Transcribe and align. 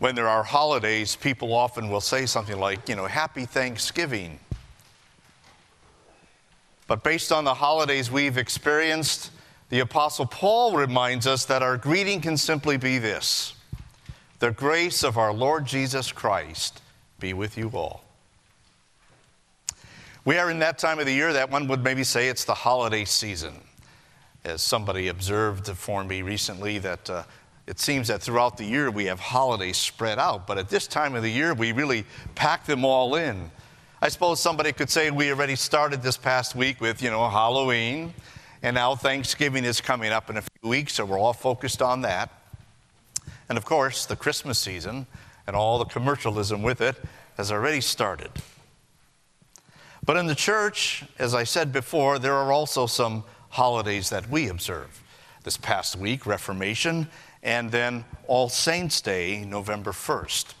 when 0.00 0.14
there 0.14 0.28
are 0.28 0.42
holidays, 0.42 1.14
people 1.14 1.52
often 1.52 1.90
will 1.90 2.00
say 2.00 2.24
something 2.24 2.58
like, 2.58 2.88
you 2.88 2.96
know, 2.96 3.04
Happy 3.04 3.44
Thanksgiving. 3.44 4.40
But 6.86 7.04
based 7.04 7.30
on 7.30 7.44
the 7.44 7.54
holidays 7.54 8.10
we've 8.10 8.38
experienced, 8.38 9.30
the 9.68 9.80
Apostle 9.80 10.24
Paul 10.24 10.74
reminds 10.74 11.26
us 11.26 11.44
that 11.44 11.62
our 11.62 11.76
greeting 11.76 12.22
can 12.22 12.38
simply 12.38 12.78
be 12.78 12.98
this 12.98 13.54
The 14.38 14.50
grace 14.50 15.04
of 15.04 15.18
our 15.18 15.34
Lord 15.34 15.66
Jesus 15.66 16.10
Christ 16.10 16.80
be 17.20 17.34
with 17.34 17.58
you 17.58 17.70
all. 17.74 18.02
We 20.24 20.38
are 20.38 20.50
in 20.50 20.60
that 20.60 20.78
time 20.78 20.98
of 20.98 21.04
the 21.04 21.12
year 21.12 21.34
that 21.34 21.50
one 21.50 21.68
would 21.68 21.84
maybe 21.84 22.04
say 22.04 22.28
it's 22.28 22.44
the 22.44 22.54
holiday 22.54 23.04
season. 23.04 23.54
As 24.44 24.62
somebody 24.62 25.08
observed 25.08 25.68
for 25.68 26.02
me 26.02 26.22
recently, 26.22 26.78
that 26.78 27.10
uh, 27.10 27.24
it 27.70 27.78
seems 27.78 28.08
that 28.08 28.20
throughout 28.20 28.56
the 28.56 28.64
year 28.64 28.90
we 28.90 29.04
have 29.04 29.20
holidays 29.20 29.76
spread 29.76 30.18
out, 30.18 30.44
but 30.44 30.58
at 30.58 30.68
this 30.68 30.88
time 30.88 31.14
of 31.14 31.22
the 31.22 31.30
year 31.30 31.54
we 31.54 31.70
really 31.70 32.04
pack 32.34 32.66
them 32.66 32.84
all 32.84 33.14
in. 33.14 33.48
I 34.02 34.08
suppose 34.08 34.40
somebody 34.40 34.72
could 34.72 34.90
say 34.90 35.12
we 35.12 35.30
already 35.30 35.54
started 35.54 36.02
this 36.02 36.16
past 36.16 36.56
week 36.56 36.80
with, 36.80 37.00
you 37.00 37.10
know, 37.10 37.28
Halloween, 37.28 38.12
and 38.64 38.74
now 38.74 38.96
Thanksgiving 38.96 39.62
is 39.64 39.80
coming 39.80 40.10
up 40.10 40.28
in 40.28 40.36
a 40.36 40.42
few 40.42 40.68
weeks, 40.68 40.94
so 40.94 41.04
we're 41.04 41.20
all 41.20 41.32
focused 41.32 41.80
on 41.80 42.00
that. 42.00 42.32
And 43.48 43.56
of 43.56 43.64
course, 43.64 44.04
the 44.04 44.16
Christmas 44.16 44.58
season 44.58 45.06
and 45.46 45.54
all 45.54 45.78
the 45.78 45.84
commercialism 45.84 46.64
with 46.64 46.80
it 46.80 46.96
has 47.36 47.52
already 47.52 47.80
started. 47.80 48.32
But 50.04 50.16
in 50.16 50.26
the 50.26 50.34
church, 50.34 51.04
as 51.20 51.36
I 51.36 51.44
said 51.44 51.72
before, 51.72 52.18
there 52.18 52.34
are 52.34 52.50
also 52.50 52.86
some 52.86 53.22
holidays 53.50 54.10
that 54.10 54.28
we 54.28 54.48
observe. 54.48 55.04
This 55.44 55.56
past 55.56 55.96
week, 55.96 56.26
Reformation, 56.26 57.08
and 57.42 57.70
then 57.70 58.04
All 58.26 58.48
Saints' 58.48 59.00
Day, 59.00 59.44
November 59.44 59.92
1st. 59.92 60.54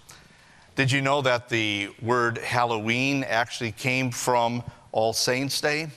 Did 0.76 0.92
you 0.92 1.02
know 1.02 1.20
that 1.22 1.48
the 1.48 1.90
word 2.00 2.38
Halloween 2.38 3.24
actually 3.24 3.72
came 3.72 4.10
from 4.10 4.62
All 4.92 5.12
Saints' 5.12 5.60
Day? 5.60 5.88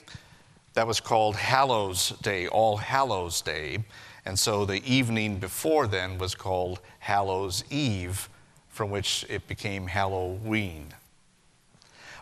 That 0.73 0.87
was 0.87 0.99
called 0.99 1.35
Hallows 1.35 2.09
Day, 2.21 2.47
All 2.47 2.77
Hallows 2.77 3.41
Day. 3.41 3.85
And 4.25 4.37
so 4.37 4.65
the 4.65 4.83
evening 4.85 5.37
before 5.37 5.87
then 5.87 6.17
was 6.17 6.35
called 6.35 6.79
Hallows 6.99 7.63
Eve, 7.69 8.29
from 8.69 8.89
which 8.89 9.25
it 9.29 9.47
became 9.47 9.87
Halloween. 9.87 10.93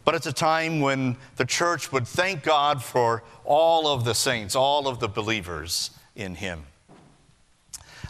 But 0.04 0.16
it's 0.16 0.26
a 0.26 0.34
time 0.34 0.82
when 0.82 1.16
the 1.36 1.46
church 1.46 1.92
would 1.92 2.08
thank 2.08 2.44
God 2.44 2.84
for 2.84 3.24
all 3.46 3.88
of 3.88 4.04
the 4.04 4.16
saints, 4.16 4.56
all 4.56 4.88
of 4.88 5.00
the 5.00 5.08
believers 5.08 5.92
in 6.16 6.36
Him. 6.36 6.64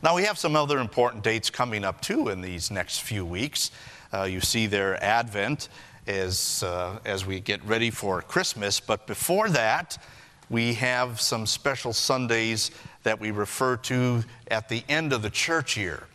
Now, 0.04 0.16
we 0.16 0.24
have 0.24 0.40
some 0.40 0.56
other 0.56 0.80
important 0.80 1.24
dates 1.24 1.52
coming 1.52 1.84
up 1.84 2.02
too 2.02 2.30
in 2.30 2.42
these 2.42 2.72
next 2.72 3.02
few 3.02 3.24
weeks. 3.24 3.70
Uh, 4.12 4.24
you 4.24 4.42
see 4.42 4.66
there 4.66 5.02
Advent 5.04 5.70
as, 6.08 6.64
uh, 6.64 6.98
as 7.06 7.28
we 7.28 7.40
get 7.40 7.64
ready 7.66 7.92
for 7.92 8.24
Christmas. 8.24 8.80
But 8.80 9.06
before 9.06 9.48
that, 9.50 10.04
we 10.50 10.74
have 10.74 11.22
some 11.22 11.46
special 11.46 11.94
Sundays 11.94 12.72
that 13.04 13.20
we 13.20 13.30
refer 13.30 13.78
to 13.78 14.24
at 14.50 14.70
the 14.70 14.84
end 14.90 15.14
of 15.14 15.22
the 15.22 15.30
church 15.30 15.78
year. 15.78 16.08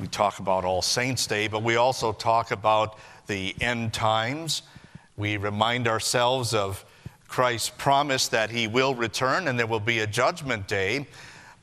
We 0.00 0.06
talk 0.06 0.38
about 0.38 0.64
All 0.64 0.80
Saints' 0.80 1.26
Day, 1.26 1.48
but 1.48 1.62
we 1.62 1.76
also 1.76 2.12
talk 2.12 2.50
about 2.50 2.98
the 3.26 3.54
end 3.60 3.92
times. 3.92 4.62
We 5.18 5.36
remind 5.36 5.86
ourselves 5.86 6.54
of 6.54 6.82
Christ's 7.28 7.70
promise 7.76 8.28
that 8.28 8.48
he 8.48 8.66
will 8.66 8.94
return 8.94 9.48
and 9.48 9.58
there 9.58 9.66
will 9.66 9.80
be 9.80 9.98
a 9.98 10.06
judgment 10.06 10.66
day, 10.66 11.06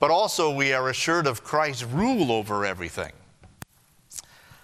but 0.05 0.11
also 0.11 0.53
we 0.53 0.71
are 0.71 0.89
assured 0.89 1.25
of 1.25 1.43
Christ's 1.43 1.83
rule 1.83 2.31
over 2.31 2.63
everything. 2.63 3.11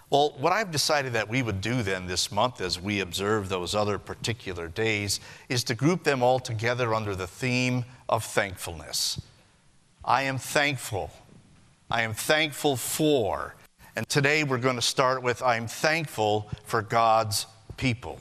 Well, 0.08 0.36
what 0.38 0.52
I've 0.52 0.70
decided 0.70 1.14
that 1.14 1.28
we 1.28 1.42
would 1.42 1.60
do 1.60 1.82
then 1.82 2.06
this 2.06 2.30
month 2.30 2.60
as 2.60 2.80
we 2.80 3.00
observe 3.00 3.48
those 3.48 3.74
other 3.74 3.98
particular 3.98 4.68
days 4.68 5.18
is 5.48 5.64
to 5.64 5.74
group 5.74 6.04
them 6.04 6.22
all 6.22 6.38
together 6.38 6.94
under 6.94 7.16
the 7.16 7.26
theme 7.26 7.84
of 8.08 8.22
thankfulness. 8.22 9.20
I 10.04 10.22
am 10.22 10.38
thankful. 10.38 11.10
I 11.90 12.02
am 12.02 12.14
thankful 12.14 12.76
for. 12.76 13.56
And 13.96 14.08
today 14.08 14.44
we're 14.44 14.58
going 14.58 14.76
to 14.76 14.80
start 14.80 15.24
with 15.24 15.42
I'm 15.42 15.66
thankful 15.66 16.50
for 16.62 16.82
God's 16.82 17.46
people. 17.76 18.20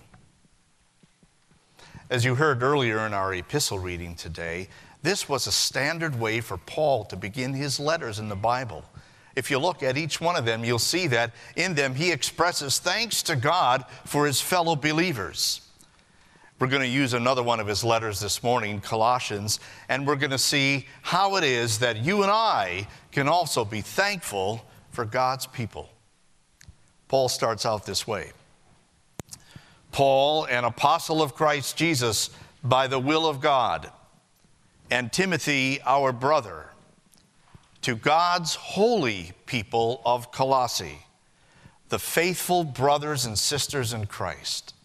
As 2.10 2.26
you 2.26 2.34
heard 2.34 2.64
earlier 2.64 3.06
in 3.06 3.14
our 3.14 3.32
epistle 3.36 3.78
reading 3.78 4.16
today, 4.16 4.70
this 5.04 5.28
was 5.28 5.48
a 5.48 5.52
standard 5.52 6.20
way 6.20 6.42
for 6.42 6.58
Paul 6.58 7.06
to 7.06 7.16
begin 7.16 7.54
his 7.54 7.80
letters 7.80 8.20
in 8.20 8.30
the 8.30 8.36
Bible. 8.36 8.86
If 9.36 9.50
you 9.50 9.60
look 9.60 9.82
at 9.82 9.98
each 9.98 10.20
one 10.20 10.36
of 10.36 10.46
them, 10.46 10.64
you'll 10.64 10.80
see 10.80 11.08
that 11.08 11.32
in 11.56 11.74
them 11.74 11.96
he 11.96 12.12
expresses 12.12 12.80
thanks 12.80 13.24
to 13.24 13.36
God 13.36 13.86
for 14.06 14.26
his 14.26 14.42
fellow 14.42 14.76
believers. 14.76 15.62
We're 16.60 16.68
going 16.68 16.84
to 16.84 16.88
use 16.88 17.14
another 17.14 17.42
one 17.42 17.60
of 17.60 17.66
his 17.66 17.84
letters 17.84 18.20
this 18.20 18.44
morning, 18.44 18.82
Colossians, 18.82 19.60
and 19.90 20.06
we're 20.06 20.16
going 20.16 20.32
to 20.32 20.38
see 20.38 20.86
how 21.02 21.38
it 21.38 21.44
is 21.44 21.80
that 21.80 21.98
you 21.98 22.22
and 22.22 22.32
I 22.32 22.88
can 23.12 23.28
also 23.28 23.66
be 23.66 23.82
thankful 23.82 24.64
for 24.92 25.06
God's 25.06 25.48
people. 25.48 25.90
Paul 27.08 27.30
starts 27.30 27.66
out 27.66 27.86
this 27.86 28.06
way 28.06 28.32
Paul, 29.92 30.46
an 30.46 30.64
apostle 30.64 31.22
of 31.22 31.34
Christ 31.34 31.78
Jesus, 31.78 32.30
by 32.64 32.86
the 32.86 33.00
will 33.00 33.28
of 33.28 33.42
God, 33.42 33.90
and 34.92 35.12
Timothy, 35.12 35.80
our 35.86 36.12
brother 36.12 36.68
to 37.82 37.96
God's 37.96 38.56
holy 38.56 39.32
people 39.46 40.02
of 40.06 40.32
Colossae, 40.32 41.00
the 41.90 41.98
faithful 41.98 42.64
brothers 42.64 43.26
and 43.26 43.40
sisters 43.40 43.94
in 43.94 44.06
Christ. 44.06 44.76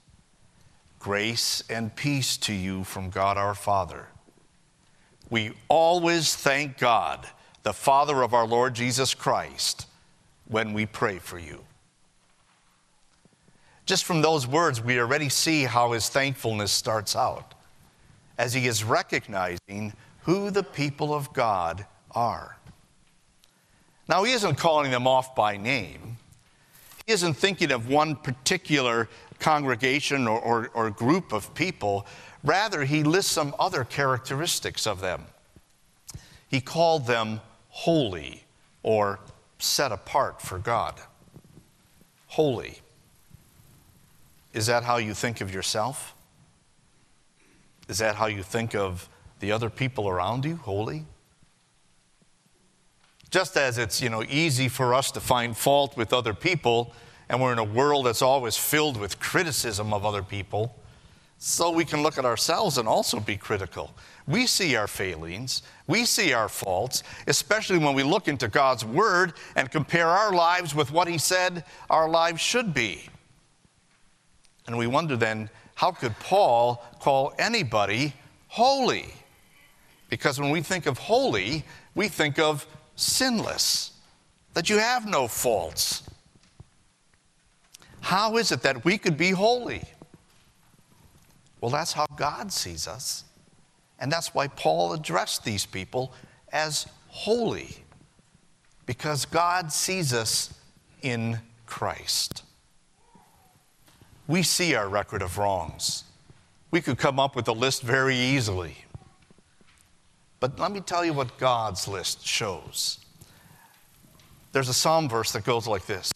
Grace 0.99 1.63
and 1.69 1.95
peace 1.95 2.37
to 2.39 2.55
you 2.55 2.85
from 2.85 3.11
God 3.11 3.37
our 3.37 3.55
Father. 3.55 4.07
We 5.29 5.53
always 5.69 6.35
thank 6.35 6.79
God, 6.79 7.29
the 7.65 7.73
Father 7.73 8.23
of 8.23 8.33
our 8.33 8.47
Lord 8.47 8.75
Jesus 8.75 9.13
Christ, 9.13 9.87
when 10.49 10.73
we 10.73 10.87
pray 10.87 11.19
for 11.19 11.39
you. 11.39 11.65
Just 13.85 14.05
from 14.05 14.23
those 14.23 14.47
words, 14.47 14.81
we 14.81 14.99
already 14.99 15.29
see 15.29 15.65
how 15.65 15.93
his 15.93 16.09
thankfulness 16.09 16.73
starts 16.73 17.15
out, 17.15 17.55
as 18.39 18.55
he 18.55 18.67
is 18.67 18.85
recognizing 18.85 19.93
who 20.23 20.51
the 20.51 20.63
people 20.63 21.15
of 21.15 21.33
God 21.33 21.87
are. 22.13 22.57
Now, 24.09 24.25
he 24.25 24.33
isn't 24.33 24.57
calling 24.57 24.91
them 24.91 25.07
off 25.07 25.35
by 25.35 25.57
name. 25.57 26.19
He 27.07 27.13
isn't 27.13 27.35
thinking 27.35 27.73
of 27.73 27.89
one 27.89 28.17
particular 28.17 29.09
congregation 29.39 30.27
or, 30.27 30.41
or, 30.41 30.71
or, 30.75 30.91
group 30.91 31.33
of 31.33 31.55
people. 31.55 32.07
Rather, 32.43 32.85
he 32.85 33.03
lists 33.03 33.31
some 33.31 33.55
other 33.59 33.85
characteristics 33.85 34.87
of 34.87 35.01
them. 35.01 35.25
He 36.49 36.61
called 36.61 37.07
them 37.07 37.41
holy 37.69 38.45
or 38.83 39.21
set 39.59 39.93
apart 39.93 40.41
for 40.41 40.59
God. 40.59 40.95
Holy. 42.29 42.81
Is 44.53 44.67
that 44.67 44.85
how 44.85 44.97
you 44.97 45.13
think 45.13 45.41
of 45.41 45.53
yourself? 45.53 46.16
Is 47.89 47.99
that 47.99 48.17
how 48.17 48.27
you 48.27 48.43
think 48.43 48.75
of 48.75 49.09
the 49.41 49.53
other 49.53 49.71
people 49.71 50.09
around 50.09 50.45
you? 50.45 50.57
Holy? 50.57 51.05
Just 53.31 53.57
as 53.57 53.79
it's, 53.79 54.01
you 54.01 54.09
know, 54.09 54.23
easy 54.29 54.69
for 54.69 54.95
us 54.95 55.11
to 55.13 55.21
find 55.21 55.57
fault 55.57 55.97
with 55.97 56.13
other 56.13 56.35
people, 56.35 56.93
and 57.29 57.41
we're 57.41 57.53
in 57.53 57.59
a 57.59 57.65
world 57.65 58.07
that's 58.07 58.23
always 58.23 58.57
filled 58.57 58.97
with 58.97 59.19
criticism 59.19 59.93
of 59.93 60.05
other 60.05 60.23
people, 60.23 60.77
so 61.39 61.71
we 61.71 61.85
can 61.85 62.03
look 62.03 62.19
at 62.19 62.25
ourselves 62.25 62.79
and 62.79 62.89
also 62.89 63.21
be 63.21 63.37
critical. 63.37 63.95
We 64.27 64.47
see 64.47 64.75
our 64.75 64.87
failings, 64.87 65.63
we 65.87 66.05
see 66.05 66.33
our 66.33 66.49
faults, 66.49 67.03
especially 67.27 67.79
when 67.79 67.95
we 67.95 68.03
look 68.03 68.27
into 68.27 68.49
God's 68.49 68.85
Word 68.85 69.35
and 69.55 69.71
compare 69.71 70.09
our 70.09 70.33
lives 70.33 70.75
with 70.75 70.91
what 70.91 71.09
He 71.09 71.19
said 71.19 71.65
our 71.91 72.09
lives 72.09 72.41
should 72.41 72.73
be. 72.73 73.09
And 74.67 74.79
we 74.79 74.87
wonder 74.87 75.17
then, 75.17 75.51
how 75.77 75.93
could 75.93 76.19
Paul 76.19 76.83
call 77.01 77.35
anybody 77.39 78.15
holy? 78.49 79.13
Because 80.09 80.41
when 80.41 80.51
we 80.51 80.63
think 80.63 80.87
of 80.87 80.97
holy, 80.97 81.65
we 81.95 82.09
think 82.09 82.39
of 82.39 82.67
sinless, 82.97 83.93
that 84.55 84.71
you 84.71 84.79
have 84.79 85.07
no 85.07 85.29
faults. 85.29 86.03
How 88.01 88.39
is 88.39 88.53
it 88.53 88.63
that 88.63 88.87
we 88.87 88.97
could 88.97 89.19
be 89.19 89.31
holy? 89.33 89.83
Well, 91.61 91.71
that's 91.71 91.93
how 91.93 92.07
God 92.17 92.51
sees 92.51 92.89
us. 92.89 93.25
And 93.99 94.11
that's 94.11 94.33
why 94.33 94.49
Paul 94.49 94.95
addressed 94.95 95.45
these 95.45 95.67
people 95.67 96.15
as 96.53 96.87
holy, 97.09 97.77
because 98.87 99.27
God 99.27 99.71
sees 99.71 100.15
us 100.15 100.55
in 101.03 101.39
Christ. 101.67 102.45
We 104.27 104.43
see 104.43 104.75
our 104.75 104.89
record 104.89 105.23
of 105.23 105.39
wrongs. 105.39 106.05
We 106.71 106.81
could 106.81 106.99
come 106.99 107.21
up 107.21 107.37
with 107.37 107.49
a 107.49 107.53
list 107.53 107.83
very 107.83 108.17
easily. 108.17 108.77
But 110.41 110.59
let 110.59 110.73
me 110.73 110.81
tell 110.81 111.05
you 111.05 111.13
what 111.13 111.39
God's 111.39 111.89
list 111.89 112.27
shows. 112.27 112.99
There's 114.53 114.69
a 114.69 114.75
psalm 114.75 115.09
verse 115.09 115.33
that 115.33 115.45
goes 115.45 115.67
like 115.67 115.87
this 115.87 116.11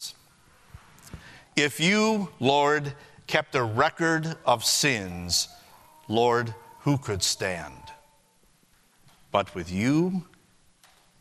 If 1.55 1.79
you, 1.79 2.29
Lord, 2.39 2.93
kept 3.27 3.55
a 3.55 3.63
record 3.63 4.35
of 4.45 4.65
sins, 4.65 5.47
Lord, 6.07 6.53
who 6.79 6.97
could 6.97 7.23
stand? 7.23 7.75
But 9.31 9.55
with 9.55 9.71
you, 9.71 10.25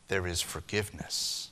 there 0.09 0.27
is 0.27 0.41
forgiveness. 0.41 1.50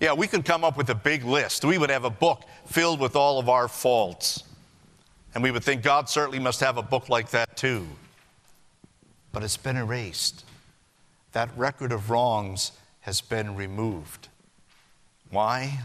Yeah, 0.00 0.14
we 0.14 0.26
could 0.26 0.46
come 0.46 0.64
up 0.64 0.78
with 0.78 0.88
a 0.88 0.94
big 0.94 1.24
list. 1.24 1.62
We 1.62 1.76
would 1.76 1.90
have 1.90 2.04
a 2.04 2.10
book 2.10 2.44
filled 2.64 3.00
with 3.00 3.16
all 3.16 3.38
of 3.38 3.50
our 3.50 3.68
faults. 3.68 4.42
And 5.34 5.42
we 5.42 5.50
would 5.50 5.62
think 5.62 5.82
God 5.82 6.08
certainly 6.08 6.38
must 6.38 6.60
have 6.60 6.78
a 6.78 6.82
book 6.82 7.10
like 7.10 7.30
that 7.30 7.56
too. 7.56 7.86
But 9.30 9.44
it's 9.44 9.58
been 9.58 9.76
erased. 9.76 10.44
That 11.32 11.50
record 11.54 11.92
of 11.92 12.10
wrongs 12.10 12.72
has 13.00 13.20
been 13.20 13.54
removed. 13.54 14.28
Why? 15.30 15.80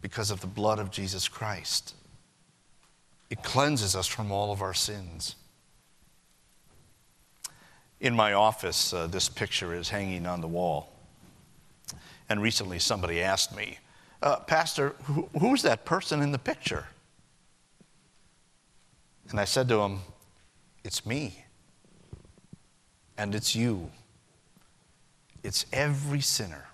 Because 0.00 0.30
of 0.30 0.40
the 0.40 0.46
blood 0.46 0.78
of 0.78 0.90
Jesus 0.90 1.28
Christ. 1.28 1.94
It 3.28 3.42
cleanses 3.42 3.94
us 3.94 4.06
from 4.06 4.32
all 4.32 4.52
of 4.52 4.62
our 4.62 4.74
sins. 4.74 5.36
In 8.00 8.14
my 8.14 8.32
office, 8.32 8.92
uh, 8.92 9.06
this 9.06 9.28
picture 9.28 9.74
is 9.74 9.90
hanging 9.90 10.26
on 10.26 10.40
the 10.40 10.48
wall. 10.48 10.93
And 12.28 12.40
recently 12.40 12.78
somebody 12.78 13.20
asked 13.20 13.54
me, 13.54 13.78
uh, 14.22 14.36
Pastor, 14.40 14.94
who, 15.04 15.28
who's 15.38 15.62
that 15.62 15.84
person 15.84 16.22
in 16.22 16.32
the 16.32 16.38
picture? 16.38 16.86
And 19.30 19.38
I 19.38 19.44
said 19.44 19.68
to 19.68 19.80
him, 19.80 20.00
It's 20.82 21.04
me. 21.04 21.44
And 23.16 23.34
it's 23.34 23.54
you. 23.54 23.90
It's 25.42 25.66
every 25.72 26.20
sinner. 26.20 26.66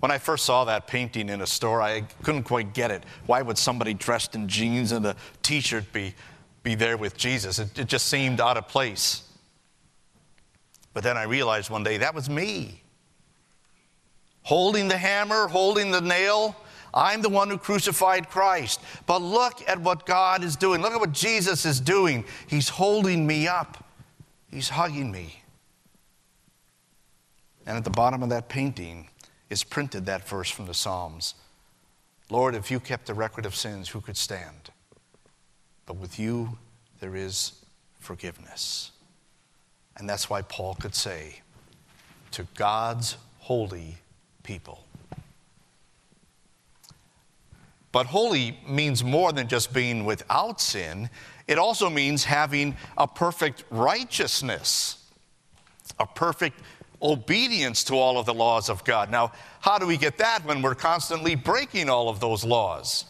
When 0.00 0.10
I 0.10 0.18
first 0.18 0.44
saw 0.44 0.64
that 0.64 0.86
painting 0.86 1.28
in 1.28 1.40
a 1.40 1.46
store, 1.46 1.82
I 1.82 2.02
couldn't 2.22 2.44
quite 2.44 2.72
get 2.72 2.90
it. 2.90 3.04
Why 3.26 3.42
would 3.42 3.58
somebody 3.58 3.94
dressed 3.94 4.34
in 4.34 4.48
jeans 4.48 4.92
and 4.92 5.06
a 5.06 5.16
t 5.42 5.60
shirt 5.60 5.92
be, 5.92 6.14
be 6.62 6.74
there 6.74 6.96
with 6.96 7.16
Jesus? 7.16 7.58
It, 7.58 7.78
it 7.78 7.86
just 7.88 8.06
seemed 8.06 8.40
out 8.40 8.56
of 8.56 8.68
place. 8.68 9.24
But 10.94 11.02
then 11.02 11.16
I 11.16 11.24
realized 11.24 11.70
one 11.70 11.84
day 11.84 11.96
that 11.98 12.14
was 12.14 12.28
me. 12.28 12.82
Holding 14.48 14.88
the 14.88 14.96
hammer, 14.96 15.46
holding 15.46 15.90
the 15.90 16.00
nail, 16.00 16.56
I'm 16.94 17.20
the 17.20 17.28
one 17.28 17.50
who 17.50 17.58
crucified 17.58 18.30
Christ. 18.30 18.80
But 19.04 19.20
look 19.20 19.62
at 19.68 19.78
what 19.78 20.06
God 20.06 20.42
is 20.42 20.56
doing. 20.56 20.80
Look 20.80 20.94
at 20.94 21.00
what 21.00 21.12
Jesus 21.12 21.66
is 21.66 21.80
doing. 21.80 22.24
He's 22.46 22.70
holding 22.70 23.26
me 23.26 23.46
up, 23.46 23.84
He's 24.50 24.70
hugging 24.70 25.12
me. 25.12 25.42
And 27.66 27.76
at 27.76 27.84
the 27.84 27.90
bottom 27.90 28.22
of 28.22 28.30
that 28.30 28.48
painting, 28.48 29.10
is 29.50 29.62
printed 29.64 30.06
that 30.06 30.26
verse 30.26 30.50
from 30.50 30.64
the 30.64 30.72
Psalms 30.72 31.34
Lord, 32.30 32.54
if 32.54 32.70
you 32.70 32.80
kept 32.80 33.10
a 33.10 33.14
record 33.14 33.44
of 33.44 33.54
sins, 33.54 33.90
who 33.90 34.00
could 34.00 34.16
stand? 34.16 34.70
But 35.84 35.96
with 35.96 36.18
you, 36.18 36.56
there 37.00 37.14
is 37.14 37.52
forgiveness. 37.98 38.92
And 39.98 40.08
that's 40.08 40.30
why 40.30 40.40
Paul 40.40 40.74
could 40.74 40.94
say, 40.94 41.40
to 42.30 42.46
God's 42.54 43.18
holy 43.40 43.98
people. 44.48 44.82
But 47.92 48.06
holy 48.06 48.58
means 48.66 49.04
more 49.04 49.30
than 49.30 49.46
just 49.46 49.74
being 49.74 50.06
without 50.06 50.58
sin, 50.58 51.10
it 51.46 51.58
also 51.58 51.90
means 51.90 52.24
having 52.24 52.74
a 52.96 53.06
perfect 53.06 53.64
righteousness, 53.68 55.04
a 55.98 56.06
perfect 56.06 56.60
obedience 57.02 57.84
to 57.84 57.94
all 57.94 58.18
of 58.18 58.24
the 58.24 58.32
laws 58.32 58.70
of 58.70 58.82
God. 58.84 59.10
Now, 59.10 59.32
how 59.60 59.78
do 59.78 59.86
we 59.86 59.98
get 59.98 60.16
that 60.16 60.46
when 60.46 60.62
we're 60.62 60.74
constantly 60.74 61.34
breaking 61.34 61.90
all 61.90 62.08
of 62.08 62.18
those 62.18 62.42
laws? 62.42 63.04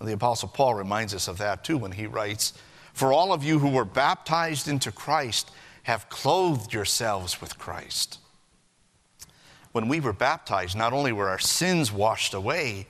The 0.00 0.14
Apostle 0.14 0.48
Paul 0.48 0.74
reminds 0.74 1.14
us 1.14 1.28
of 1.28 1.38
that 1.38 1.62
too 1.62 1.78
when 1.78 1.92
he 1.92 2.06
writes, 2.08 2.54
For 2.92 3.12
all 3.12 3.32
of 3.32 3.44
you 3.44 3.60
who 3.60 3.70
were 3.70 3.84
baptized 3.84 4.66
into 4.66 4.90
Christ 4.90 5.52
have 5.84 6.08
clothed 6.08 6.72
yourselves 6.72 7.40
with 7.40 7.56
Christ. 7.56 8.18
When 9.78 9.86
we 9.86 10.00
were 10.00 10.12
baptized, 10.12 10.76
not 10.76 10.92
only 10.92 11.12
were 11.12 11.28
our 11.28 11.38
sins 11.38 11.92
washed 11.92 12.34
away, 12.34 12.88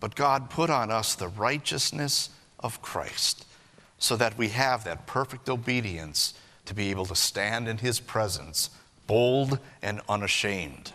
but 0.00 0.14
God 0.14 0.48
put 0.48 0.70
on 0.70 0.90
us 0.90 1.14
the 1.14 1.28
righteousness 1.28 2.30
of 2.58 2.80
Christ 2.80 3.44
so 3.98 4.16
that 4.16 4.38
we 4.38 4.48
have 4.48 4.82
that 4.84 5.06
perfect 5.06 5.50
obedience 5.50 6.32
to 6.64 6.72
be 6.72 6.88
able 6.88 7.04
to 7.04 7.14
stand 7.14 7.68
in 7.68 7.76
His 7.76 8.00
presence 8.00 8.70
bold 9.06 9.58
and 9.82 10.00
unashamed. 10.08 10.94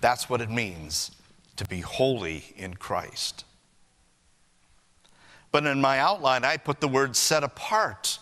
That's 0.00 0.30
what 0.30 0.40
it 0.40 0.48
means 0.48 1.10
to 1.56 1.66
be 1.66 1.80
holy 1.80 2.54
in 2.56 2.72
Christ. 2.72 3.44
But 5.50 5.66
in 5.66 5.78
my 5.78 5.98
outline, 5.98 6.46
I 6.46 6.56
put 6.56 6.80
the 6.80 6.88
word 6.88 7.16
set 7.16 7.44
apart. 7.44 8.18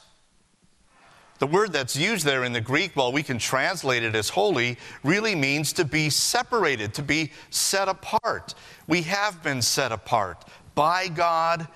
The 1.41 1.47
word 1.47 1.73
that's 1.73 1.97
used 1.97 2.27
there 2.27 2.45
in 2.45 2.53
the 2.53 2.61
Greek, 2.61 2.95
while 2.95 3.13
we 3.13 3.23
can 3.23 3.39
translate 3.39 4.03
it 4.03 4.15
as 4.15 4.29
holy, 4.29 4.77
really 5.03 5.35
means 5.35 5.73
to 5.73 5.87
be 5.87 6.11
separated, 6.11 6.93
to 6.95 7.03
be 7.03 7.33
set 7.49 7.89
apart. 7.89 8.55
We 8.87 9.03
have 9.03 9.43
been 9.43 9.63
set 9.63 9.91
apart 9.91 10.45
by 10.75 11.09
God 11.09 11.67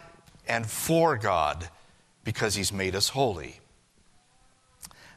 and 0.46 0.66
for 0.66 1.16
God 1.16 1.66
because 2.24 2.54
He's 2.54 2.74
made 2.74 2.94
us 2.94 3.08
holy. 3.08 3.58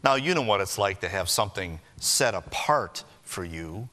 Now, 0.02 0.16
you 0.16 0.34
know 0.34 0.44
what 0.44 0.62
it's 0.62 0.78
like 0.78 1.02
to 1.02 1.10
have 1.10 1.30
something 1.30 1.82
set 2.00 2.34
apart 2.34 3.04
for 3.24 3.44
you. 3.44 3.90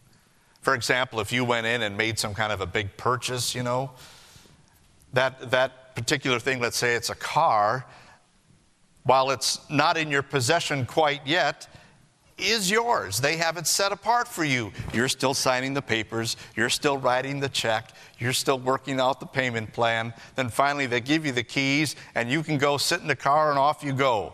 For 0.60 0.76
example, 0.76 1.18
if 1.18 1.32
you 1.32 1.44
went 1.44 1.66
in 1.66 1.82
and 1.82 1.96
made 1.96 2.20
some 2.20 2.32
kind 2.32 2.52
of 2.52 2.60
a 2.60 2.66
big 2.66 2.96
purchase, 2.96 3.56
you 3.56 3.64
know, 3.64 3.90
that, 5.14 5.50
that 5.50 5.96
particular 5.96 6.38
thing, 6.38 6.60
let's 6.60 6.76
say 6.76 6.94
it's 6.94 7.10
a 7.10 7.16
car, 7.16 7.86
while 9.04 9.30
it's 9.30 9.60
not 9.70 9.96
in 9.96 10.10
your 10.10 10.22
possession 10.22 10.86
quite 10.86 11.26
yet, 11.26 11.68
is 12.36 12.70
yours. 12.70 13.20
They 13.20 13.36
have 13.36 13.56
it 13.56 13.66
set 13.66 13.92
apart 13.92 14.26
for 14.26 14.44
you. 14.44 14.72
You're 14.92 15.08
still 15.08 15.34
signing 15.34 15.74
the 15.74 15.82
papers, 15.82 16.36
you're 16.56 16.70
still 16.70 16.98
writing 16.98 17.38
the 17.40 17.48
check, 17.48 17.92
you're 18.18 18.32
still 18.32 18.58
working 18.58 18.98
out 18.98 19.20
the 19.20 19.26
payment 19.26 19.72
plan. 19.72 20.12
Then 20.34 20.48
finally, 20.48 20.86
they 20.86 21.00
give 21.00 21.24
you 21.24 21.32
the 21.32 21.44
keys, 21.44 21.94
and 22.14 22.30
you 22.30 22.42
can 22.42 22.58
go 22.58 22.76
sit 22.76 23.00
in 23.00 23.06
the 23.06 23.16
car 23.16 23.50
and 23.50 23.58
off 23.58 23.84
you 23.84 23.92
go. 23.92 24.32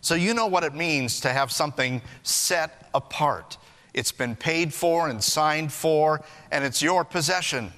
So 0.00 0.14
you 0.14 0.34
know 0.34 0.46
what 0.46 0.64
it 0.64 0.74
means 0.74 1.20
to 1.20 1.28
have 1.28 1.52
something 1.52 2.00
set 2.22 2.88
apart. 2.94 3.58
It's 3.92 4.12
been 4.12 4.34
paid 4.34 4.72
for 4.72 5.08
and 5.08 5.22
signed 5.22 5.72
for, 5.72 6.22
and 6.50 6.64
it's 6.64 6.80
your 6.80 7.04
possession. 7.04 7.72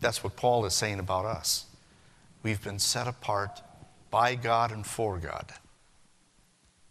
That's 0.00 0.22
what 0.22 0.36
Paul 0.36 0.64
is 0.66 0.74
saying 0.74 0.98
about 0.98 1.24
us. 1.24 1.66
We've 2.42 2.62
been 2.62 2.78
set 2.78 3.06
apart 3.06 3.62
by 4.10 4.34
God 4.34 4.72
and 4.72 4.86
for 4.86 5.18
God. 5.18 5.52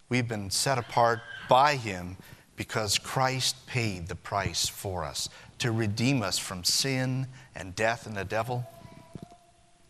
We've 0.08 0.28
been 0.28 0.50
set 0.50 0.78
apart 0.78 1.22
by 1.48 1.76
Him 1.76 2.18
because 2.56 2.98
Christ 2.98 3.66
paid 3.68 4.08
the 4.08 4.16
price 4.16 4.68
for 4.68 5.04
us 5.04 5.30
to 5.60 5.72
redeem 5.72 6.22
us 6.22 6.38
from 6.38 6.64
sin 6.64 7.28
and 7.56 7.76
death 7.76 8.06
and 8.06 8.16
the 8.16 8.26
devil. 8.26 8.68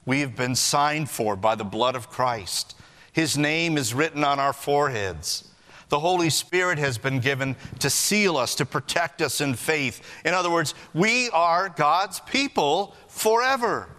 We 0.05 0.21
have 0.21 0.35
been 0.35 0.55
signed 0.55 1.09
for 1.09 1.35
by 1.35 1.55
the 1.55 1.63
blood 1.63 1.95
of 1.95 2.09
Christ. 2.09 2.75
His 3.11 3.37
name 3.37 3.77
is 3.77 3.93
written 3.93 4.23
on 4.23 4.39
our 4.39 4.53
foreheads. 4.53 5.49
The 5.89 5.99
Holy 5.99 6.29
Spirit 6.29 6.77
has 6.77 6.97
been 6.97 7.19
given 7.19 7.55
to 7.79 7.89
seal 7.89 8.37
us, 8.37 8.55
to 8.55 8.65
protect 8.65 9.21
us 9.21 9.41
in 9.41 9.55
faith. 9.55 10.01
In 10.23 10.33
other 10.33 10.51
words, 10.51 10.75
we 10.93 11.29
are 11.31 11.69
God's 11.69 12.19
people 12.21 12.95
forever, 13.07 13.89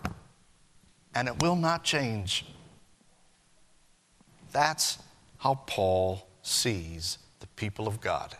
and 1.15 1.29
it 1.29 1.43
will 1.43 1.57
not 1.57 1.85
change. 1.85 2.45
That's 4.53 4.99
how 5.39 5.61
Paul 5.67 6.27
sees 6.43 7.19
the 7.41 7.47
people 7.49 7.87
of 7.87 8.01
God. 8.01 8.37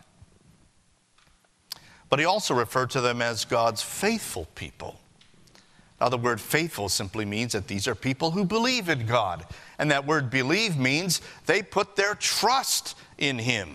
But 2.09 2.19
he 2.19 2.25
also 2.25 2.53
referred 2.53 2.89
to 2.91 3.01
them 3.01 3.21
as 3.21 3.45
God's 3.45 3.81
faithful 3.81 4.47
people. 4.55 4.99
Now, 6.01 6.09
the 6.09 6.17
word 6.17 6.41
faithful 6.41 6.89
simply 6.89 7.25
means 7.25 7.53
that 7.53 7.67
these 7.67 7.87
are 7.87 7.95
people 7.95 8.31
who 8.31 8.43
believe 8.43 8.89
in 8.89 9.05
God. 9.05 9.45
And 9.77 9.91
that 9.91 10.07
word 10.07 10.29
believe 10.29 10.77
means 10.77 11.21
they 11.45 11.61
put 11.61 11.95
their 11.95 12.15
trust 12.15 12.97
in 13.17 13.37
Him. 13.37 13.69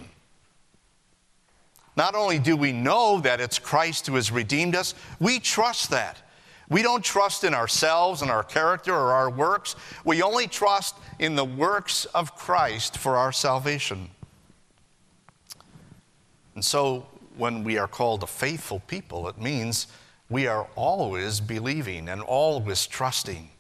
Not 1.97 2.15
only 2.15 2.39
do 2.39 2.57
we 2.57 2.73
know 2.73 3.21
that 3.21 3.41
it's 3.41 3.59
Christ 3.59 4.07
who 4.07 4.17
has 4.17 4.31
redeemed 4.31 4.75
us, 4.75 4.95
we 5.19 5.39
trust 5.39 5.91
that. 5.91 6.21
We 6.69 6.83
don't 6.83 7.05
trust 7.05 7.45
in 7.45 7.55
ourselves 7.55 8.23
and 8.23 8.31
our 8.31 8.43
character 8.43 8.93
or 8.93 9.13
our 9.13 9.31
works. 9.31 9.77
We 10.05 10.23
only 10.23 10.49
trust 10.49 10.97
in 11.19 11.37
the 11.37 11.45
works 11.45 12.07
of 12.07 12.35
Christ 12.35 12.99
for 12.99 13.17
our 13.17 13.33
salvation. 13.33 14.11
And 16.55 16.65
so, 16.65 17.07
when 17.37 17.63
we 17.65 17.79
are 17.79 17.87
called 17.87 18.23
a 18.23 18.27
faithful 18.27 18.81
people, 18.81 19.29
it 19.29 19.39
means 19.39 19.87
we 20.29 20.47
are 20.47 20.67
always 20.75 21.39
believing 21.39 22.09
and 22.09 22.23
always 22.23 22.87
trusting. 22.87 23.51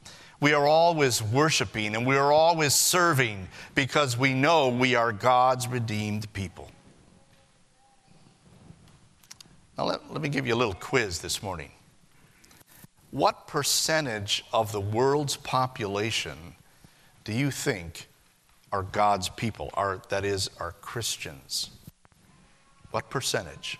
We 0.41 0.53
are 0.53 0.67
always 0.67 1.23
worshiping 1.23 1.95
and 1.95 2.07
we 2.07 2.17
are 2.17 2.33
always 2.33 2.75
serving 2.75 3.49
because 3.75 4.19
we 4.19 4.35
know 4.35 4.69
we 4.69 4.95
are 4.95 5.13
God's 5.13 5.69
redeemed 5.69 6.33
people. 6.33 6.71
Now, 9.79 9.85
let, 9.85 10.11
let 10.11 10.23
me 10.23 10.29
give 10.29 10.47
you 10.47 10.55
a 10.55 10.57
little 10.57 10.75
quiz 10.75 11.21
this 11.21 11.43
morning. 11.43 11.71
What 13.17 13.47
percentage 13.47 14.45
of 14.53 14.73
the 14.73 14.81
world's 14.81 15.37
population 15.37 16.37
do 17.25 17.33
you 17.33 17.51
think 17.51 18.09
are 18.71 18.83
God's 18.83 19.31
people, 19.31 19.71
are, 19.73 20.03
that 20.11 20.23
is, 20.27 20.51
are 20.61 20.73
Christians? 20.83 21.71
What 22.91 23.09
percentage? 23.09 23.79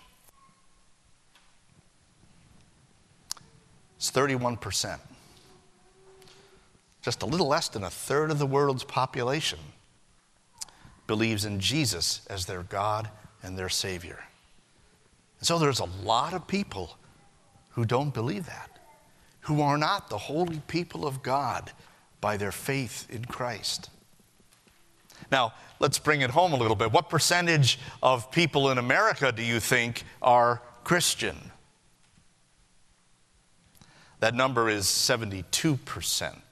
It's 3.97 4.09
31%. 4.09 4.97
Just 7.03 7.21
a 7.21 7.27
little 7.27 7.47
less 7.47 7.69
than 7.69 7.83
a 7.83 7.91
third 7.91 8.31
of 8.31 8.39
the 8.39 8.47
world's 8.47 8.85
population 8.85 9.59
believes 11.05 11.45
in 11.45 11.59
Jesus 11.59 12.25
as 12.27 12.47
their 12.47 12.63
God 12.63 13.11
and 13.43 13.55
their 13.55 13.69
Savior. 13.69 14.17
And 15.37 15.45
so 15.45 15.59
there's 15.59 15.79
a 15.79 15.89
lot 16.03 16.33
of 16.33 16.47
people 16.47 16.97
who 17.73 17.85
don't 17.85 18.15
believe 18.15 18.47
that, 18.47 18.76
who 19.47 19.61
are 19.61 19.77
not 19.77 20.09
the 20.09 20.17
holy 20.17 20.61
people 20.67 21.07
of 21.07 21.23
God 21.23 21.71
by 22.19 22.35
their 22.35 22.51
faith 22.51 23.07
in 23.09 23.23
Christ. 23.23 23.89
Now, 25.31 25.53
let's 25.79 25.99
bring 25.99 26.19
it 26.19 26.31
home 26.31 26.51
a 26.51 26.57
little 26.57 26.75
bit. 26.75 26.91
What 26.91 27.09
percentage 27.09 27.79
of 28.03 28.29
people 28.29 28.71
in 28.71 28.77
America 28.77 29.31
do 29.31 29.41
you 29.41 29.61
think 29.61 30.03
are 30.21 30.61
Christian? 30.83 31.37
That 34.19 34.35
number 34.35 34.67
is 34.67 34.85
72% 34.85 35.43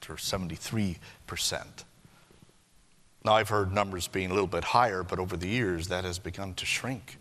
or 0.08 0.14
73%. 0.14 1.66
Now, 3.26 3.32
I've 3.34 3.50
heard 3.50 3.74
numbers 3.74 4.08
being 4.08 4.30
a 4.30 4.32
little 4.32 4.46
bit 4.46 4.64
higher, 4.64 5.02
but 5.02 5.18
over 5.18 5.36
the 5.36 5.48
years 5.48 5.88
that 5.88 6.04
has 6.04 6.18
begun 6.18 6.54
to 6.54 6.64
shrink. 6.64 7.18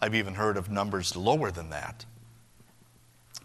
I've 0.00 0.14
even 0.14 0.36
heard 0.36 0.56
of 0.56 0.70
numbers 0.70 1.14
lower 1.16 1.50
than 1.50 1.68
that. 1.68 2.06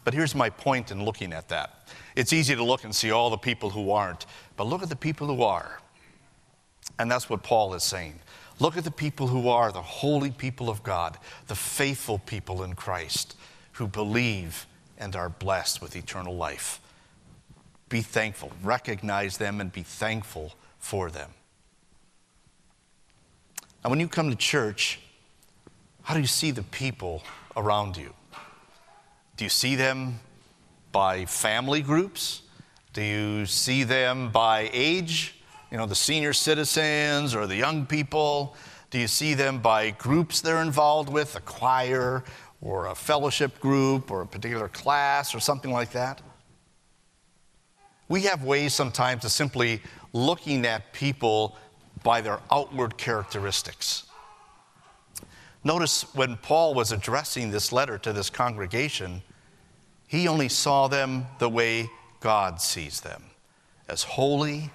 But 0.03 0.13
here's 0.13 0.35
my 0.35 0.49
point 0.49 0.91
in 0.91 1.05
looking 1.05 1.33
at 1.33 1.49
that 1.49 1.87
it's 2.15 2.33
easy 2.33 2.55
to 2.55 2.63
look 2.63 2.83
and 2.83 2.93
see 2.93 3.11
all 3.11 3.29
the 3.29 3.37
people 3.37 3.69
who 3.69 3.91
aren't, 3.91 4.25
but 4.55 4.65
look 4.65 4.83
at 4.83 4.89
the 4.89 4.95
people 4.95 5.27
who 5.27 5.43
are. 5.43 5.79
And 6.99 7.09
that's 7.09 7.29
what 7.29 7.43
Paul 7.43 7.73
is 7.73 7.83
saying. 7.83 8.19
Look 8.59 8.77
at 8.77 8.83
the 8.83 8.91
people 8.91 9.27
who 9.27 9.49
are 9.49 9.71
the 9.71 9.81
holy 9.81 10.31
people 10.31 10.69
of 10.69 10.83
God, 10.83 11.17
the 11.47 11.55
faithful 11.55 12.19
people 12.19 12.63
in 12.63 12.75
Christ 12.75 13.35
who 13.73 13.87
believe 13.87 14.67
and 14.97 15.15
are 15.15 15.29
blessed 15.29 15.81
with 15.81 15.95
eternal 15.95 16.35
life. 16.35 16.79
Be 17.89 18.01
thankful, 18.01 18.51
recognize 18.63 19.37
them, 19.37 19.59
and 19.59 19.71
be 19.71 19.83
thankful 19.83 20.53
for 20.79 21.09
them. 21.09 21.31
And 23.83 23.91
when 23.91 23.99
you 23.99 24.07
come 24.07 24.29
to 24.29 24.35
church, 24.35 24.99
how 26.03 26.13
do 26.13 26.19
you 26.19 26.27
see 26.27 26.51
the 26.51 26.63
people 26.63 27.23
around 27.57 27.97
you? 27.97 28.13
Do 29.35 29.45
you 29.45 29.49
see 29.49 29.75
them 29.75 30.19
by 30.91 31.25
family 31.25 31.81
groups? 31.81 32.43
Do 32.93 33.01
you 33.01 33.45
see 33.47 33.83
them 33.83 34.29
by 34.29 34.69
age? 34.71 35.35
You 35.71 35.77
know, 35.77 35.87
the 35.87 35.95
senior 35.95 36.33
citizens 36.33 37.33
or 37.33 37.47
the 37.47 37.55
young 37.55 37.87
people? 37.87 38.55
Do 38.91 38.99
you 38.99 39.07
see 39.07 39.33
them 39.33 39.59
by 39.59 39.89
groups 39.89 40.41
they're 40.41 40.61
involved 40.61 41.09
with, 41.09 41.35
a 41.35 41.41
choir 41.41 42.23
or 42.61 42.87
a 42.87 42.95
fellowship 42.95 43.59
group 43.59 44.11
or 44.11 44.21
a 44.21 44.27
particular 44.27 44.67
class 44.67 45.33
or 45.33 45.39
something 45.39 45.71
like 45.71 45.91
that? 45.93 46.21
We 48.07 48.21
have 48.21 48.43
ways 48.43 48.75
sometimes 48.75 49.25
of 49.25 49.31
simply 49.31 49.81
looking 50.13 50.63
at 50.67 50.93
people 50.93 51.57
by 52.03 52.21
their 52.21 52.39
outward 52.51 52.97
characteristics. 52.97 54.03
Notice 55.63 56.03
when 56.13 56.37
Paul 56.37 56.73
was 56.73 56.91
addressing 56.91 57.51
this 57.51 57.71
letter 57.71 57.97
to 57.99 58.11
this 58.11 58.29
congregation, 58.29 59.21
he 60.07 60.27
only 60.27 60.49
saw 60.49 60.87
them 60.87 61.25
the 61.39 61.49
way 61.49 61.89
God 62.19 62.61
sees 62.61 63.01
them 63.01 63.23
as 63.87 64.03
holy 64.03 64.71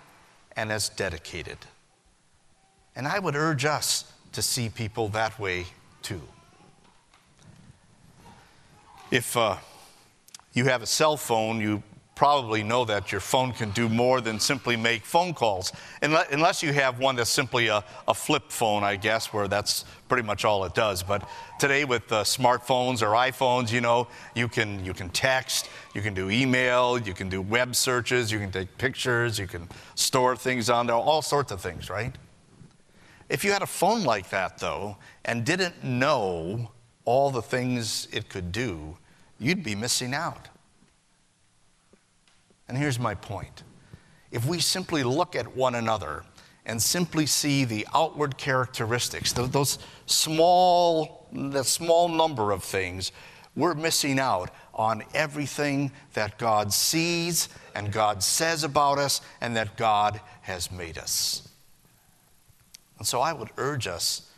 and 0.57 0.73
as 0.73 0.89
dedicated. 0.89 1.59
And 2.97 3.07
I 3.07 3.19
would 3.19 3.37
urge 3.37 3.65
us 3.65 4.11
to 4.33 4.43
see 4.43 4.69
people 4.69 5.09
that 5.11 5.39
way 5.39 5.67
too. 6.03 6.23
If 9.11 9.37
uh, 9.37 9.57
you 10.53 10.65
have 10.65 10.83
a 10.83 10.87
cell 10.87 11.17
phone, 11.17 11.61
you 11.61 11.83
probably 12.19 12.65
know 12.65 12.85
that 12.85 13.13
your 13.13 13.21
phone 13.21 13.53
can 13.53 13.71
do 13.71 13.89
more 13.89 14.21
than 14.21 14.41
simply 14.41 14.77
make 14.77 15.05
phone 15.05 15.33
calls. 15.33 15.73
Unless 16.03 16.65
you 16.65 16.73
have 16.73 16.99
one 16.99 17.15
that's 17.15 17.31
simply 17.31 17.69
a, 17.69 17.85
a 18.09 18.13
flip 18.13 18.51
phone, 18.51 18.83
I 18.83 18.97
guess, 18.97 19.33
where 19.33 19.47
that's 19.47 19.85
pretty 20.09 20.25
much 20.25 20.45
all 20.45 20.65
it 20.65 20.75
does. 20.75 21.05
But 21.05 21.29
today 21.61 21.85
with 21.85 22.11
uh, 22.11 22.25
smartphones 22.25 23.03
or 23.03 23.13
iPhones, 23.13 23.71
you 23.71 23.81
know, 23.81 24.09
you 24.35 24.49
can, 24.49 24.85
you 24.85 24.95
can 24.95 25.11
text, 25.11 25.71
you 25.95 26.03
can 26.03 26.13
do 26.13 26.29
email, 26.29 26.99
you 26.99 27.15
can 27.15 27.29
do 27.29 27.41
web 27.41 27.77
searches, 27.77 28.33
you 28.33 28.41
can 28.41 28.51
take 28.51 28.77
pictures, 28.79 29.39
you 29.39 29.47
can 29.47 29.69
store 29.95 30.35
things 30.35 30.69
on 30.69 30.89
there, 30.89 30.97
all 30.97 31.23
sorts 31.23 31.53
of 31.53 31.61
things, 31.61 31.89
right? 31.89 32.17
If 33.29 33.45
you 33.45 33.53
had 33.53 33.63
a 33.63 33.67
phone 33.67 34.03
like 34.03 34.29
that, 34.31 34.59
though, 34.59 34.97
and 35.25 35.45
didn't 35.45 35.85
know 35.85 36.73
all 37.05 37.31
the 37.31 37.43
things 37.43 38.09
it 38.11 38.29
could 38.29 38.51
do, 38.51 38.99
you'd 39.39 39.63
be 39.63 39.77
missing 39.77 40.15
out. 40.15 40.49
And 42.69 42.77
here's 42.77 42.99
my 42.99 43.15
point 43.15 43.63
if 44.31 44.45
we 44.47 44.61
simply 44.61 45.03
look 45.03 45.35
at 45.35 45.57
one 45.57 45.75
another 45.75 46.25
and 46.67 46.81
simply 46.81 47.25
see 47.25 47.65
the 47.65 47.87
outward 47.95 48.37
characteristics, 48.37 49.33
those 49.33 49.79
small, 50.05 51.27
the 51.33 51.63
small 51.63 52.09
number 52.09 52.53
of 52.53 52.63
things, 52.63 53.11
we're 53.57 53.75
missing 53.75 54.21
out 54.21 54.51
on 54.75 55.03
everything 55.15 55.91
that 56.13 56.39
God 56.39 56.73
sees 56.73 57.49
and 57.75 57.91
God 57.91 58.23
says 58.23 58.65
about 58.65 58.99
us 58.99 59.21
and 59.41 59.57
that 59.57 59.77
God 59.77 60.21
has 60.43 60.71
made 60.71 60.99
us. 60.99 61.49
And 62.99 63.07
so 63.07 63.21
I 63.21 63.33
would 63.33 63.51
urge 63.57 63.87
us 63.87 64.31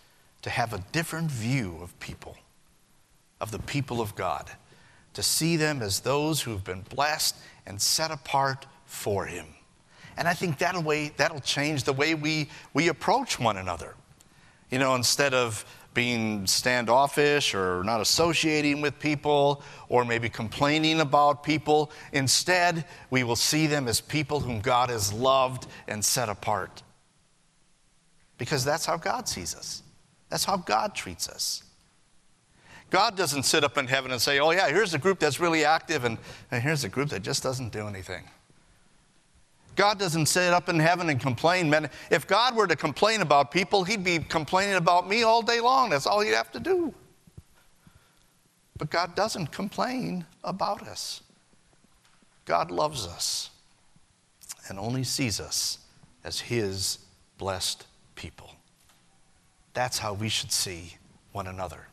to 0.43 0.51
have 0.51 0.73
a 0.73 0.85
different 0.93 1.31
view 1.31 1.79
of 1.83 1.99
people, 2.01 2.37
of 3.41 3.51
the 3.51 3.59
people 3.59 4.01
of 4.01 4.15
God, 4.15 4.51
to 5.15 5.23
see 5.23 5.57
them 5.57 5.83
as 5.83 6.01
those 6.01 6.43
who've 6.43 6.65
been 6.65 6.83
blessed 6.83 7.37
and 7.71 7.81
set 7.81 8.11
apart 8.11 8.67
for 8.85 9.25
Him. 9.25 9.47
And 10.19 10.27
I 10.27 10.35
think 10.35 10.59
that'll, 10.59 10.83
way, 10.83 11.13
that'll 11.17 11.41
change 11.41 11.85
the 11.85 11.93
way 11.93 12.15
we, 12.15 12.51
we 12.75 12.89
approach 12.89 13.39
one 13.39 13.57
another. 13.57 13.95
You 14.71 14.79
know, 14.79 14.97
instead 14.97 15.35
of 15.35 15.65
being 15.95 16.47
standoffish 16.49 17.55
or 17.55 17.83
not 17.85 18.01
associating 18.01 18.81
with 18.81 18.99
people 18.99 19.63
or 19.89 20.05
maybe 20.05 20.29
complaining 20.29 21.01
about 21.01 21.45
people, 21.45 21.93
instead, 22.13 22.85
we 23.09 23.23
will 23.23 23.37
see 23.37 23.69
them 23.69 23.87
as 23.87 24.01
people 24.01 24.41
whom 24.41 24.61
God 24.61 24.91
has 24.91 25.13
loved 25.13 25.69
and 25.87 26.05
set 26.05 26.29
apart. 26.29 26.83
Because 28.37 28.65
that's 28.65 28.85
how 28.85 28.97
God 28.97 29.29
sees 29.29 29.55
us, 29.55 29.85
that's 30.29 30.45
how 30.45 30.57
God 30.57 30.95
treats 30.95 31.29
us. 31.29 31.63
God 32.91 33.17
doesn't 33.17 33.45
sit 33.45 33.63
up 33.63 33.79
in 33.79 33.87
heaven 33.87 34.11
and 34.11 34.21
say, 34.21 34.41
oh, 34.41 34.51
yeah, 34.51 34.69
here's 34.69 34.95
a 34.95 34.99
group 34.99 35.21
that's 35.21 35.41
really 35.41 35.65
active, 35.65 36.05
and, 36.05 36.19
and 36.51 36.63
here's 36.63 36.85
a 36.85 36.89
group 36.89 37.09
that 37.11 37.23
just 37.23 37.43
doesn't 37.43 37.73
do 37.73 37.87
anything. 37.87 38.25
God 39.77 39.99
doesn't 39.99 40.27
sit 40.27 40.53
up 40.53 40.69
in 40.69 40.79
heaven 40.79 41.09
and 41.09 41.21
complain. 41.21 41.71
Man, 41.71 41.89
if 42.11 42.27
God 42.27 42.57
were 42.57 42.67
to 42.67 42.77
complain 42.77 43.23
about 43.23 43.51
people, 43.51 43.85
he'd 43.85 44.05
be 44.05 44.19
complaining 44.19 44.75
about 44.75 45.09
me 45.09 45.23
all 45.23 45.41
day 45.41 45.61
long. 45.61 45.91
That's 45.91 46.07
all 46.07 46.21
he'd 46.21 46.35
have 46.35 46.53
to 46.53 46.61
do. 46.61 46.93
But 48.77 48.91
God 48.91 49.15
doesn't 49.15 49.53
complain 49.53 50.27
about 50.43 50.83
us. 50.83 51.23
God 52.45 52.71
loves 52.71 53.07
us 53.07 53.51
and 54.69 54.79
only 54.79 55.05
sees 55.05 55.39
us 55.39 55.79
as 56.25 56.41
his 56.41 56.99
blessed 57.39 57.87
people. 58.17 58.51
That's 59.73 59.99
how 59.99 60.15
we 60.15 60.29
should 60.29 60.51
see 60.51 60.97
one 61.33 61.47
another. 61.47 61.87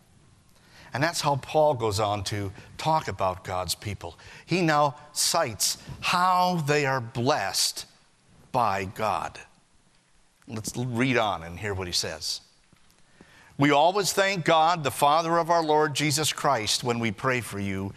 And 0.98 1.04
that's 1.04 1.22
how 1.22 1.36
Paul 1.36 1.76
goes 1.76 2.00
on 2.00 2.24
to 2.24 2.52
talk 2.80 3.08
about 3.08 3.44
God's 3.44 3.76
people. 3.76 4.18
He 4.48 4.64
now 4.64 4.96
cites 5.14 5.78
how 6.02 6.64
they 6.66 6.88
are 6.88 7.00
blessed 7.00 7.86
by 8.52 8.86
God. 8.86 9.38
Let's 10.48 10.76
read 10.76 11.18
on 11.18 11.44
and 11.44 11.60
hear 11.60 11.76
what 11.76 11.86
he 11.86 11.94
says. 11.94 12.42
We 13.60 13.70
always 13.70 14.12
thank 14.12 14.44
God, 14.44 14.84
the 14.84 14.90
Father 14.90 15.38
of 15.38 15.52
our 15.52 15.62
Lord 15.62 15.94
Jesus 15.94 16.34
Christ, 16.34 16.84
when 16.84 16.98
we 16.98 17.12
pray 17.12 17.42
for 17.42 17.60
you, 17.60 17.94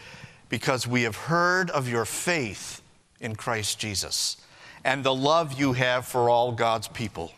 because 0.50 0.86
we 0.86 1.04
have 1.04 1.16
heard 1.16 1.70
of 1.70 1.88
your 1.88 2.04
faith 2.04 2.82
in 3.18 3.34
Christ 3.34 3.78
Jesus 3.78 4.36
and 4.84 5.02
the 5.02 5.14
love 5.14 5.58
you 5.58 5.72
have 5.72 6.04
for 6.04 6.28
all 6.28 6.52
God's 6.52 6.88
people, 6.88 7.32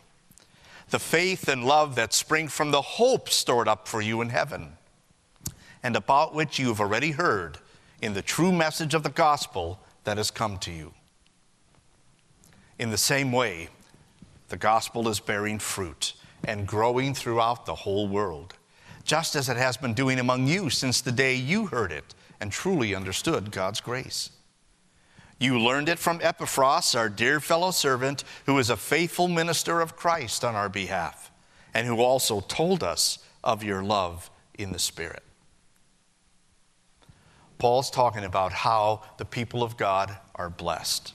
the 0.89 0.99
faith 0.99 1.47
and 1.47 1.63
love 1.63 1.95
that 1.95 2.11
spring 2.11 2.49
from 2.49 2.71
the 2.71 2.81
hope 2.81 3.29
stored 3.29 3.69
up 3.69 3.87
for 3.87 4.01
you 4.01 4.19
in 4.19 4.27
heaven 4.27 4.73
and 5.83 5.95
about 5.95 6.33
which 6.33 6.57
you 6.57 6.69
have 6.69 6.79
already 6.79 7.11
heard 7.11 7.59
in 8.01 8.13
the 8.13 8.21
true 8.21 8.51
message 8.51 8.93
of 8.93 9.03
the 9.03 9.09
gospel 9.09 9.79
that 10.05 10.17
has 10.17 10.31
come 10.31 10.57
to 10.57 10.71
you. 10.71 10.93
In 12.79 12.89
the 12.89 12.97
same 12.97 13.31
way, 13.31 13.69
the 14.49 14.57
gospel 14.57 15.07
is 15.07 15.19
bearing 15.19 15.59
fruit 15.59 16.13
and 16.43 16.67
growing 16.67 17.13
throughout 17.13 17.65
the 17.65 17.75
whole 17.75 18.07
world, 18.07 18.55
just 19.03 19.35
as 19.35 19.49
it 19.49 19.57
has 19.57 19.77
been 19.77 19.93
doing 19.93 20.19
among 20.19 20.47
you 20.47 20.69
since 20.69 21.01
the 21.01 21.11
day 21.11 21.35
you 21.35 21.67
heard 21.67 21.91
it 21.91 22.15
and 22.39 22.51
truly 22.51 22.95
understood 22.95 23.51
God's 23.51 23.81
grace. 23.81 24.31
You 25.39 25.59
learned 25.59 25.89
it 25.89 25.99
from 25.99 26.19
Epaphras, 26.21 26.95
our 26.95 27.09
dear 27.09 27.39
fellow 27.39 27.71
servant, 27.71 28.23
who 28.45 28.57
is 28.59 28.69
a 28.69 28.77
faithful 28.77 29.27
minister 29.27 29.81
of 29.81 29.95
Christ 29.95 30.45
on 30.45 30.55
our 30.55 30.69
behalf, 30.69 31.31
and 31.73 31.87
who 31.87 32.01
also 32.01 32.39
told 32.41 32.83
us 32.83 33.19
of 33.43 33.63
your 33.63 33.83
love 33.83 34.29
in 34.53 34.71
the 34.71 34.79
Spirit. 34.79 35.23
Paul's 37.57 37.89
talking 37.89 38.23
about 38.25 38.51
how 38.51 39.03
the 39.17 39.25
people 39.25 39.63
of 39.63 39.77
God 39.77 40.15
are 40.35 40.49
blessed. 40.49 41.13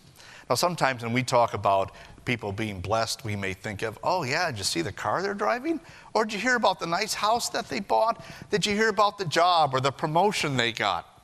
Now, 0.48 0.54
sometimes 0.54 1.02
when 1.02 1.12
we 1.12 1.22
talk 1.22 1.54
about 1.54 1.92
people 2.24 2.52
being 2.52 2.80
blessed, 2.80 3.24
we 3.24 3.36
may 3.36 3.54
think 3.54 3.82
of, 3.82 3.98
oh, 4.02 4.22
yeah, 4.22 4.50
did 4.50 4.58
you 4.58 4.64
see 4.64 4.82
the 4.82 4.92
car 4.92 5.22
they're 5.22 5.34
driving? 5.34 5.80
Or 6.14 6.24
did 6.24 6.34
you 6.34 6.40
hear 6.40 6.56
about 6.56 6.78
the 6.78 6.86
nice 6.86 7.14
house 7.14 7.48
that 7.50 7.68
they 7.68 7.80
bought? 7.80 8.24
Did 8.50 8.64
you 8.66 8.74
hear 8.74 8.88
about 8.88 9.18
the 9.18 9.24
job 9.24 9.74
or 9.74 9.80
the 9.80 9.90
promotion 9.90 10.56
they 10.56 10.72
got? 10.72 11.22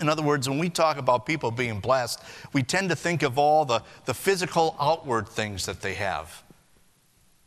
In 0.00 0.08
other 0.08 0.22
words, 0.22 0.48
when 0.48 0.58
we 0.58 0.70
talk 0.70 0.96
about 0.96 1.26
people 1.26 1.50
being 1.50 1.78
blessed, 1.78 2.22
we 2.52 2.62
tend 2.62 2.88
to 2.88 2.96
think 2.96 3.22
of 3.22 3.38
all 3.38 3.64
the, 3.64 3.82
the 4.06 4.14
physical 4.14 4.74
outward 4.80 5.28
things 5.28 5.66
that 5.66 5.80
they 5.80 5.94
have. 5.94 6.42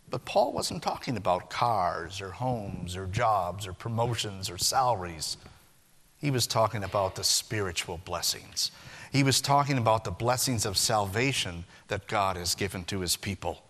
But 0.10 0.26
Paul 0.26 0.54
wasn't 0.54 0.84
talking 0.84 1.18
about 1.18 1.50
cars 1.50 2.22
or 2.22 2.30
homes 2.30 2.96
or 2.96 3.08
jobs 3.08 3.66
or 3.66 3.74
promotions 3.74 4.50
or 4.50 4.58
salaries. 4.58 5.38
He 6.26 6.32
was 6.32 6.48
talking 6.48 6.84
about 6.84 7.14
the 7.14 7.24
spiritual 7.24 8.00
blessings. 8.04 8.72
He 9.12 9.22
was 9.22 9.42
talking 9.42 9.78
about 9.78 10.06
the 10.06 10.10
blessings 10.10 10.66
of 10.66 10.76
salvation 10.76 11.66
that 11.88 12.08
God 12.08 12.36
has 12.36 12.56
given 12.56 12.84
to 12.86 13.02
his 13.02 13.16
people 13.16 13.62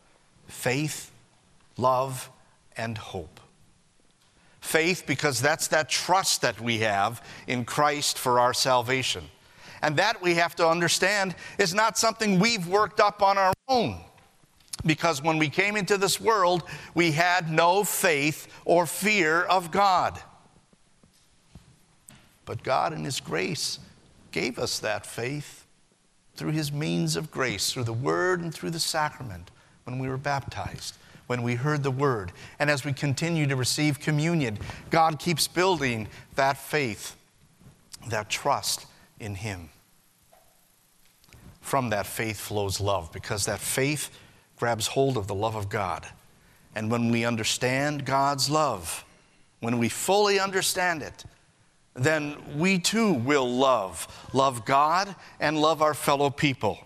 faith, 0.47 1.11
love, 1.75 2.29
and 2.77 2.97
hope. 2.97 3.41
Faith, 4.61 5.03
because 5.05 5.41
that's 5.41 5.67
that 5.67 5.89
trust 5.89 6.43
that 6.43 6.61
we 6.61 6.77
have 6.77 7.21
in 7.45 7.65
Christ 7.65 8.17
for 8.17 8.39
our 8.39 8.53
salvation. 8.53 9.25
And 9.81 9.97
that 9.97 10.21
we 10.21 10.35
have 10.35 10.55
to 10.55 10.65
understand 10.65 11.35
is 11.57 11.73
not 11.73 11.97
something 11.97 12.39
we've 12.39 12.69
worked 12.69 13.01
up 13.01 13.21
on 13.21 13.37
our 13.37 13.53
own. 13.67 13.99
Because 14.85 15.21
when 15.21 15.39
we 15.39 15.49
came 15.49 15.75
into 15.75 15.97
this 15.97 16.21
world, 16.21 16.63
we 16.93 17.11
had 17.11 17.51
no 17.51 17.83
faith 17.83 18.47
or 18.63 18.85
fear 18.85 19.41
of 19.41 19.71
God. 19.71 20.21
But 22.45 22.63
God, 22.63 22.93
in 22.93 23.03
His 23.03 23.19
grace, 23.19 23.79
gave 24.31 24.57
us 24.57 24.79
that 24.79 25.05
faith 25.05 25.65
through 26.35 26.51
His 26.51 26.71
means 26.71 27.15
of 27.15 27.31
grace, 27.31 27.71
through 27.71 27.85
the 27.85 27.93
Word 27.93 28.41
and 28.41 28.53
through 28.53 28.71
the 28.71 28.79
sacrament 28.79 29.51
when 29.83 29.99
we 29.99 30.07
were 30.07 30.17
baptized 30.17 30.95
when 31.27 31.43
we 31.43 31.55
heard 31.55 31.83
the 31.83 31.91
word. 31.91 32.31
And 32.59 32.69
as 32.69 32.85
we 32.85 32.93
continue 32.93 33.47
to 33.47 33.55
receive 33.55 33.99
communion, 33.99 34.57
God 34.89 35.19
keeps 35.19 35.47
building 35.47 36.07
that 36.35 36.57
faith, 36.57 37.15
that 38.09 38.29
trust 38.29 38.85
in 39.19 39.35
Him. 39.35 39.69
From 41.61 41.89
that 41.89 42.05
faith 42.05 42.39
flows 42.39 42.79
love 42.79 43.11
because 43.11 43.45
that 43.45 43.59
faith 43.59 44.09
grabs 44.57 44.87
hold 44.87 45.17
of 45.17 45.27
the 45.27 45.35
love 45.35 45.55
of 45.55 45.69
God. 45.69 46.05
And 46.75 46.91
when 46.91 47.09
we 47.09 47.25
understand 47.25 48.05
God's 48.05 48.49
love, 48.49 49.03
when 49.61 49.79
we 49.79 49.89
fully 49.89 50.39
understand 50.39 51.01
it, 51.01 51.25
then 51.95 52.35
we 52.57 52.77
too 52.77 53.13
will 53.13 53.49
love. 53.49 54.07
Love 54.33 54.65
God 54.65 55.15
and 55.39 55.59
love 55.59 55.81
our 55.81 55.93
fellow 55.93 56.29
people. 56.29 56.79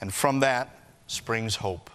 And 0.00 0.12
from 0.12 0.40
that 0.40 0.76
springs 1.06 1.56
hope. 1.56 1.90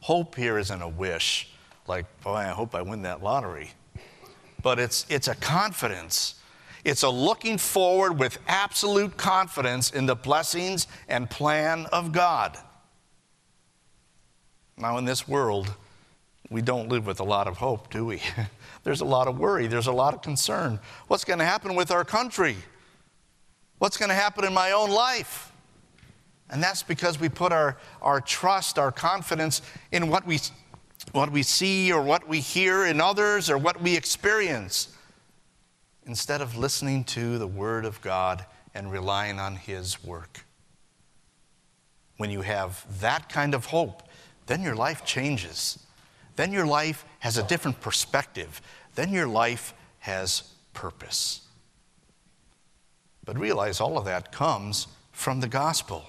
Hope 0.00 0.34
here 0.34 0.58
isn't 0.58 0.82
a 0.82 0.88
wish, 0.88 1.48
like, 1.86 2.06
boy, 2.22 2.34
I 2.34 2.48
hope 2.48 2.74
I 2.74 2.82
win 2.82 3.02
that 3.02 3.22
lottery. 3.22 3.70
But 4.62 4.78
it's, 4.78 5.04
it's 5.08 5.28
a 5.28 5.34
confidence. 5.34 6.36
It's 6.84 7.02
a 7.02 7.10
looking 7.10 7.58
forward 7.58 8.18
with 8.18 8.38
absolute 8.48 9.16
confidence 9.16 9.90
in 9.90 10.06
the 10.06 10.16
blessings 10.16 10.86
and 11.08 11.28
plan 11.28 11.86
of 11.86 12.12
God. 12.12 12.56
Now, 14.76 14.98
in 14.98 15.04
this 15.04 15.28
world, 15.28 15.74
we 16.52 16.62
don't 16.62 16.88
live 16.88 17.06
with 17.06 17.20
a 17.20 17.24
lot 17.24 17.48
of 17.48 17.56
hope, 17.56 17.90
do 17.90 18.04
we? 18.04 18.20
there's 18.84 19.00
a 19.00 19.04
lot 19.04 19.26
of 19.26 19.38
worry, 19.38 19.66
there's 19.66 19.86
a 19.86 19.92
lot 19.92 20.14
of 20.14 20.22
concern. 20.22 20.78
What's 21.08 21.24
going 21.24 21.38
to 21.38 21.44
happen 21.44 21.74
with 21.74 21.90
our 21.90 22.04
country? 22.04 22.56
What's 23.78 23.96
going 23.96 24.10
to 24.10 24.14
happen 24.14 24.44
in 24.44 24.52
my 24.54 24.72
own 24.72 24.90
life? 24.90 25.52
And 26.50 26.62
that's 26.62 26.82
because 26.82 27.18
we 27.18 27.28
put 27.28 27.50
our, 27.50 27.78
our 28.02 28.20
trust, 28.20 28.78
our 28.78 28.92
confidence 28.92 29.62
in 29.90 30.08
what 30.08 30.26
we, 30.26 30.38
what 31.12 31.32
we 31.32 31.42
see 31.42 31.90
or 31.90 32.02
what 32.02 32.28
we 32.28 32.40
hear 32.40 32.84
in 32.84 33.00
others 33.00 33.48
or 33.48 33.56
what 33.56 33.80
we 33.80 33.96
experience 33.96 34.94
instead 36.06 36.42
of 36.42 36.56
listening 36.56 37.04
to 37.04 37.38
the 37.38 37.46
Word 37.46 37.84
of 37.84 38.00
God 38.02 38.44
and 38.74 38.92
relying 38.92 39.38
on 39.38 39.56
His 39.56 40.04
work. 40.04 40.44
When 42.18 42.30
you 42.30 42.42
have 42.42 42.84
that 43.00 43.28
kind 43.28 43.54
of 43.54 43.66
hope, 43.66 44.02
then 44.46 44.62
your 44.62 44.74
life 44.74 45.04
changes. 45.04 45.78
Then 46.36 46.52
your 46.52 46.66
life 46.66 47.04
has 47.20 47.36
a 47.36 47.42
different 47.42 47.80
perspective. 47.80 48.60
Then 48.94 49.12
your 49.12 49.26
life 49.26 49.74
has 50.00 50.42
purpose. 50.74 51.42
But 53.24 53.38
realize 53.38 53.80
all 53.80 53.98
of 53.98 54.04
that 54.06 54.32
comes 54.32 54.88
from 55.12 55.40
the 55.40 55.48
gospel. 55.48 56.04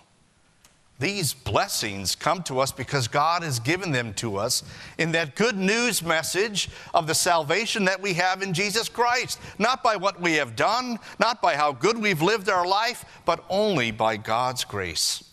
These 0.99 1.33
blessings 1.33 2.15
come 2.15 2.43
to 2.43 2.59
us 2.59 2.71
because 2.71 3.07
God 3.07 3.43
has 3.43 3.59
given 3.59 3.91
them 3.91 4.13
to 4.15 4.37
us 4.37 4.63
in 4.97 5.11
that 5.11 5.35
good 5.35 5.57
news 5.57 6.01
message 6.01 6.69
of 6.93 7.07
the 7.07 7.15
salvation 7.15 7.85
that 7.85 8.01
we 8.01 8.13
have 8.13 8.41
in 8.41 8.53
Jesus 8.53 8.87
Christ. 8.89 9.39
Not 9.59 9.83
by 9.83 9.95
what 9.97 10.21
we 10.21 10.33
have 10.33 10.55
done, 10.55 10.99
not 11.19 11.41
by 11.41 11.55
how 11.55 11.73
good 11.73 11.97
we've 11.97 12.21
lived 12.21 12.47
our 12.47 12.65
life, 12.65 13.03
but 13.25 13.43
only 13.49 13.91
by 13.91 14.17
God's 14.17 14.63
grace. 14.63 15.29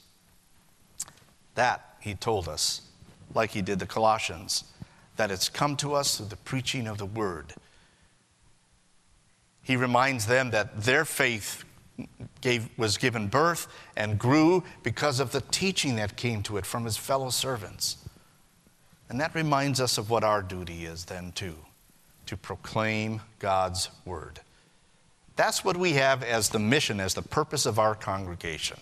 That, 1.55 1.97
he 2.01 2.15
told 2.15 2.49
us, 2.49 2.83
like 3.35 3.51
he 3.51 3.63
did 3.63 3.79
the 3.79 3.87
Colossians, 3.87 4.65
that 5.21 5.31
it's 5.31 5.51
come 5.51 5.77
to 5.77 5.93
us 5.93 6.17
through 6.17 6.29
the 6.29 6.37
preaching 6.37 6.87
of 6.87 6.97
the 6.97 7.05
word. 7.05 7.53
He 9.63 9.77
reminds 9.77 10.25
them 10.25 10.51
that 10.53 10.83
their 10.83 11.05
faith 11.05 11.63
gave, 12.41 12.71
was 12.79 12.97
given 12.97 13.29
birth 13.29 13.69
and 13.99 14.19
grew 14.19 14.65
because 14.83 15.21
of 15.21 15.31
the 15.31 15.43
teaching 15.43 15.97
that 15.97 16.17
came 16.17 16.43
to 16.45 16.57
it 16.57 16.65
from 16.65 16.87
his 16.87 16.97
fellow 16.97 17.29
servants. 17.29 17.99
And 19.11 19.21
that 19.21 19.35
reminds 19.35 19.79
us 19.79 19.99
of 19.99 20.09
what 20.09 20.25
our 20.25 20.41
duty 20.41 20.87
is 20.87 21.05
then, 21.05 21.33
too 21.33 21.57
to 22.25 22.37
proclaim 22.39 23.21
God's 23.41 23.91
word. 24.07 24.41
That's 25.37 25.63
what 25.63 25.77
we 25.77 25.93
have 25.95 26.23
as 26.23 26.49
the 26.49 26.59
mission, 26.59 26.99
as 26.99 27.13
the 27.13 27.21
purpose 27.21 27.67
of 27.67 27.79
our 27.79 27.95
congregation. 27.95 28.79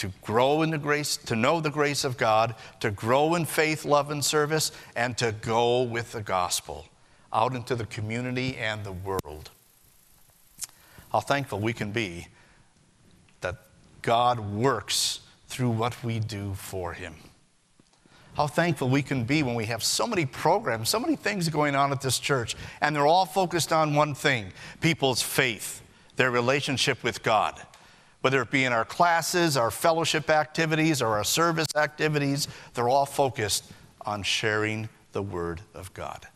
To 0.00 0.10
grow 0.20 0.60
in 0.62 0.70
the 0.70 0.78
grace, 0.78 1.16
to 1.16 1.36
know 1.36 1.60
the 1.60 1.70
grace 1.70 2.04
of 2.04 2.16
God, 2.16 2.54
to 2.80 2.90
grow 2.90 3.34
in 3.34 3.46
faith, 3.46 3.84
love, 3.84 4.10
and 4.10 4.24
service, 4.24 4.72
and 4.94 5.16
to 5.18 5.32
go 5.32 5.82
with 5.82 6.12
the 6.12 6.22
gospel 6.22 6.86
out 7.32 7.54
into 7.54 7.74
the 7.74 7.86
community 7.86 8.56
and 8.56 8.84
the 8.84 8.92
world 8.92 9.50
how 11.12 11.20
thankful 11.20 11.58
we 11.58 11.72
can 11.72 11.90
be 11.90 12.28
that 13.40 13.56
God 14.02 14.40
works 14.40 15.20
through 15.48 15.70
what 15.70 16.02
we 16.04 16.20
do 16.20 16.54
for 16.54 16.92
Him. 16.92 17.14
How 18.34 18.46
thankful 18.46 18.88
we 18.88 19.02
can 19.02 19.24
be 19.24 19.42
when 19.42 19.56
we 19.56 19.66
have 19.66 19.82
so 19.82 20.06
many 20.06 20.24
programs, 20.24 20.88
so 20.88 21.00
many 21.00 21.16
things 21.16 21.48
going 21.48 21.74
on 21.74 21.90
at 21.90 22.00
this 22.00 22.18
church, 22.18 22.56
and 22.80 22.94
they're 22.94 23.06
all 23.06 23.26
focused 23.26 23.72
on 23.72 23.94
one 23.94 24.14
thing 24.14 24.52
people's 24.80 25.20
faith, 25.20 25.82
their 26.16 26.30
relationship 26.30 27.02
with 27.02 27.22
God. 27.22 27.60
Whether 28.20 28.42
it 28.42 28.50
be 28.50 28.64
in 28.64 28.72
our 28.72 28.84
classes, 28.84 29.56
our 29.56 29.70
fellowship 29.70 30.28
activities, 30.28 31.00
or 31.00 31.16
our 31.16 31.24
service 31.24 31.68
activities, 31.74 32.48
they're 32.74 32.88
all 32.88 33.06
focused 33.06 33.72
on 34.02 34.22
sharing 34.22 34.88
the 35.12 35.22
Word 35.22 35.60
of 35.74 35.92
God. 35.94 36.26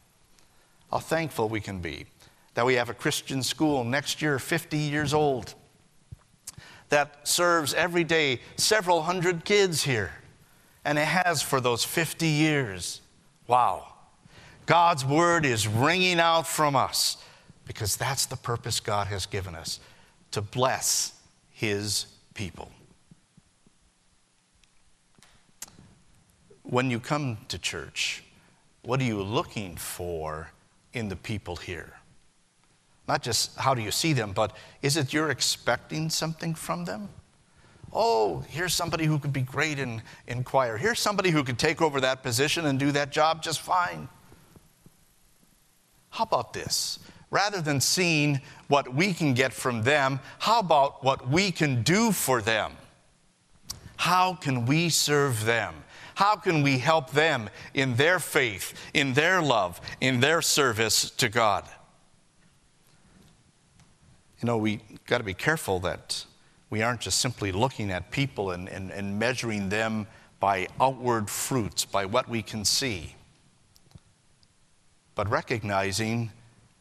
How 0.90 0.98
thankful 0.98 1.48
we 1.48 1.60
can 1.60 1.80
be 1.80 2.06
that 2.54 2.64
we 2.64 2.74
have 2.74 2.88
a 2.88 2.94
Christian 2.94 3.42
school 3.42 3.84
next 3.84 4.22
year, 4.22 4.38
50 4.38 4.78
years 4.78 5.12
old, 5.12 5.54
that 6.88 7.26
serves 7.26 7.74
every 7.74 8.04
day 8.04 8.40
several 8.56 9.02
hundred 9.02 9.44
kids 9.44 9.82
here. 9.82 10.12
And 10.84 10.98
it 10.98 11.06
has 11.06 11.42
for 11.42 11.60
those 11.60 11.82
50 11.84 12.26
years. 12.26 13.00
Wow. 13.46 13.94
God's 14.66 15.04
word 15.04 15.44
is 15.44 15.66
ringing 15.66 16.20
out 16.20 16.46
from 16.46 16.76
us 16.76 17.16
because 17.66 17.96
that's 17.96 18.26
the 18.26 18.36
purpose 18.36 18.80
God 18.80 19.08
has 19.08 19.26
given 19.26 19.54
us 19.54 19.80
to 20.30 20.40
bless 20.40 21.12
his 21.54 22.06
people. 22.34 22.70
When 26.64 26.90
you 26.90 26.98
come 26.98 27.38
to 27.48 27.58
church, 27.58 28.24
what 28.82 29.00
are 29.00 29.04
you 29.04 29.22
looking 29.22 29.76
for 29.76 30.50
in 30.92 31.08
the 31.08 31.16
people 31.16 31.56
here? 31.56 31.94
Not 33.06 33.22
just 33.22 33.56
how 33.56 33.74
do 33.74 33.82
you 33.82 33.90
see 33.90 34.12
them, 34.12 34.32
but 34.32 34.56
is 34.82 34.96
it 34.96 35.12
you're 35.12 35.30
expecting 35.30 36.10
something 36.10 36.54
from 36.54 36.84
them? 36.84 37.08
Oh, 37.92 38.44
here's 38.48 38.74
somebody 38.74 39.04
who 39.04 39.20
could 39.20 39.32
be 39.32 39.42
great 39.42 39.78
in, 39.78 40.02
in 40.26 40.42
choir. 40.42 40.76
Here's 40.76 40.98
somebody 40.98 41.30
who 41.30 41.44
could 41.44 41.58
take 41.58 41.80
over 41.80 42.00
that 42.00 42.24
position 42.24 42.66
and 42.66 42.78
do 42.78 42.90
that 42.92 43.12
job 43.12 43.42
just 43.42 43.60
fine. 43.60 44.08
how 46.10 46.24
about 46.24 46.52
this? 46.52 46.98
Rather 47.34 47.60
than 47.60 47.80
seeing 47.80 48.40
what 48.68 48.94
we 48.94 49.12
can 49.12 49.34
get 49.34 49.52
from 49.52 49.82
them, 49.82 50.20
how 50.38 50.60
about 50.60 51.02
what 51.02 51.28
we 51.28 51.50
can 51.50 51.82
do 51.82 52.12
for 52.12 52.40
them? 52.40 52.70
How 53.96 54.34
can 54.34 54.66
we 54.66 54.88
serve 54.88 55.44
them? 55.44 55.74
How 56.14 56.36
can 56.36 56.62
we 56.62 56.78
help 56.78 57.10
them 57.10 57.50
in 57.74 57.96
their 57.96 58.20
faith, 58.20 58.72
in 58.94 59.14
their 59.14 59.42
love, 59.42 59.80
in 60.00 60.20
their 60.20 60.40
service 60.42 61.10
to 61.10 61.28
God? 61.28 61.64
You 64.40 64.46
know, 64.46 64.56
we 64.56 64.78
got 65.08 65.18
to 65.18 65.24
be 65.24 65.34
careful 65.34 65.80
that 65.80 66.24
we 66.70 66.82
aren't 66.82 67.00
just 67.00 67.18
simply 67.18 67.50
looking 67.50 67.90
at 67.90 68.12
people 68.12 68.52
and, 68.52 68.68
and, 68.68 68.92
and 68.92 69.18
measuring 69.18 69.70
them 69.70 70.06
by 70.38 70.68
outward 70.80 71.28
fruits, 71.28 71.84
by 71.84 72.06
what 72.06 72.28
we 72.28 72.42
can 72.42 72.64
see, 72.64 73.16
but 75.16 75.28
recognizing 75.28 76.30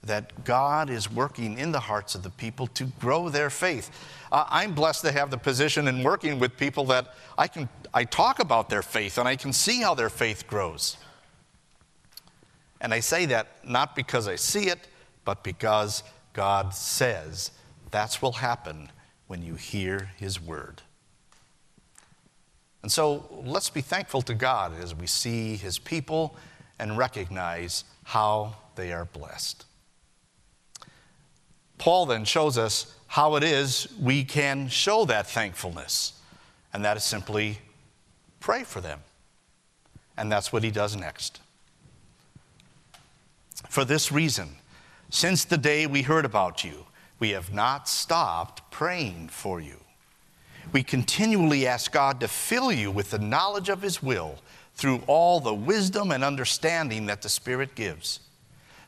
that 0.03 0.43
God 0.43 0.89
is 0.89 1.11
working 1.11 1.57
in 1.57 1.71
the 1.71 1.79
hearts 1.79 2.13
of 2.13 2.23
the 2.23 2.29
people 2.29 2.67
to 2.67 2.85
grow 2.99 3.29
their 3.29 3.49
faith. 3.49 3.89
Uh, 4.31 4.45
I'm 4.49 4.73
blessed 4.73 5.01
to 5.05 5.11
have 5.11 5.31
the 5.31 5.37
position 5.37 5.87
in 5.87 6.03
working 6.03 6.39
with 6.39 6.57
people 6.57 6.85
that 6.85 7.13
I 7.37 7.47
can 7.47 7.69
I 7.93 8.03
talk 8.03 8.39
about 8.39 8.69
their 8.69 8.81
faith 8.81 9.17
and 9.17 9.27
I 9.27 9.35
can 9.35 9.53
see 9.53 9.81
how 9.81 9.93
their 9.93 10.09
faith 10.09 10.47
grows. 10.47 10.97
And 12.81 12.93
I 12.93 12.99
say 12.99 13.25
that 13.27 13.67
not 13.67 13.95
because 13.95 14.27
I 14.27 14.35
see 14.35 14.67
it, 14.67 14.87
but 15.23 15.43
because 15.43 16.03
God 16.33 16.73
says 16.73 17.51
that's 17.91 18.21
will 18.21 18.33
happen 18.33 18.89
when 19.27 19.43
you 19.43 19.55
hear 19.55 20.11
his 20.17 20.41
word. 20.41 20.81
And 22.81 22.91
so 22.91 23.41
let's 23.45 23.69
be 23.69 23.81
thankful 23.81 24.21
to 24.23 24.33
God 24.33 24.73
as 24.81 24.93
we 24.93 25.07
see 25.07 25.55
his 25.55 25.79
people 25.79 26.35
and 26.79 26.97
recognize 26.97 27.85
how 28.03 28.55
they 28.75 28.91
are 28.91 29.05
blessed. 29.05 29.65
Paul 31.83 32.05
then 32.05 32.23
shows 32.23 32.57
us 32.57 32.95
how 33.07 33.35
it 33.35 33.43
is 33.43 33.89
we 33.99 34.23
can 34.23 34.69
show 34.69 35.03
that 35.03 35.27
thankfulness, 35.27 36.13
and 36.71 36.85
that 36.85 36.95
is 36.95 37.03
simply 37.03 37.59
pray 38.39 38.63
for 38.63 38.79
them. 38.79 39.01
And 40.15 40.31
that's 40.31 40.53
what 40.53 40.63
he 40.63 40.71
does 40.71 40.95
next. 40.95 41.41
For 43.67 43.83
this 43.83 44.13
reason, 44.13 44.55
since 45.09 45.43
the 45.43 45.57
day 45.57 45.85
we 45.85 46.03
heard 46.03 46.23
about 46.23 46.63
you, 46.63 46.85
we 47.19 47.31
have 47.31 47.53
not 47.53 47.89
stopped 47.89 48.61
praying 48.71 49.27
for 49.27 49.59
you. 49.59 49.75
We 50.71 50.83
continually 50.83 51.67
ask 51.67 51.91
God 51.91 52.21
to 52.21 52.29
fill 52.29 52.71
you 52.71 52.91
with 52.91 53.11
the 53.11 53.19
knowledge 53.19 53.67
of 53.67 53.81
His 53.81 54.01
will 54.01 54.37
through 54.73 55.01
all 55.05 55.41
the 55.41 55.53
wisdom 55.53 56.11
and 56.11 56.23
understanding 56.23 57.07
that 57.07 57.23
the 57.23 57.27
Spirit 57.27 57.75
gives, 57.75 58.21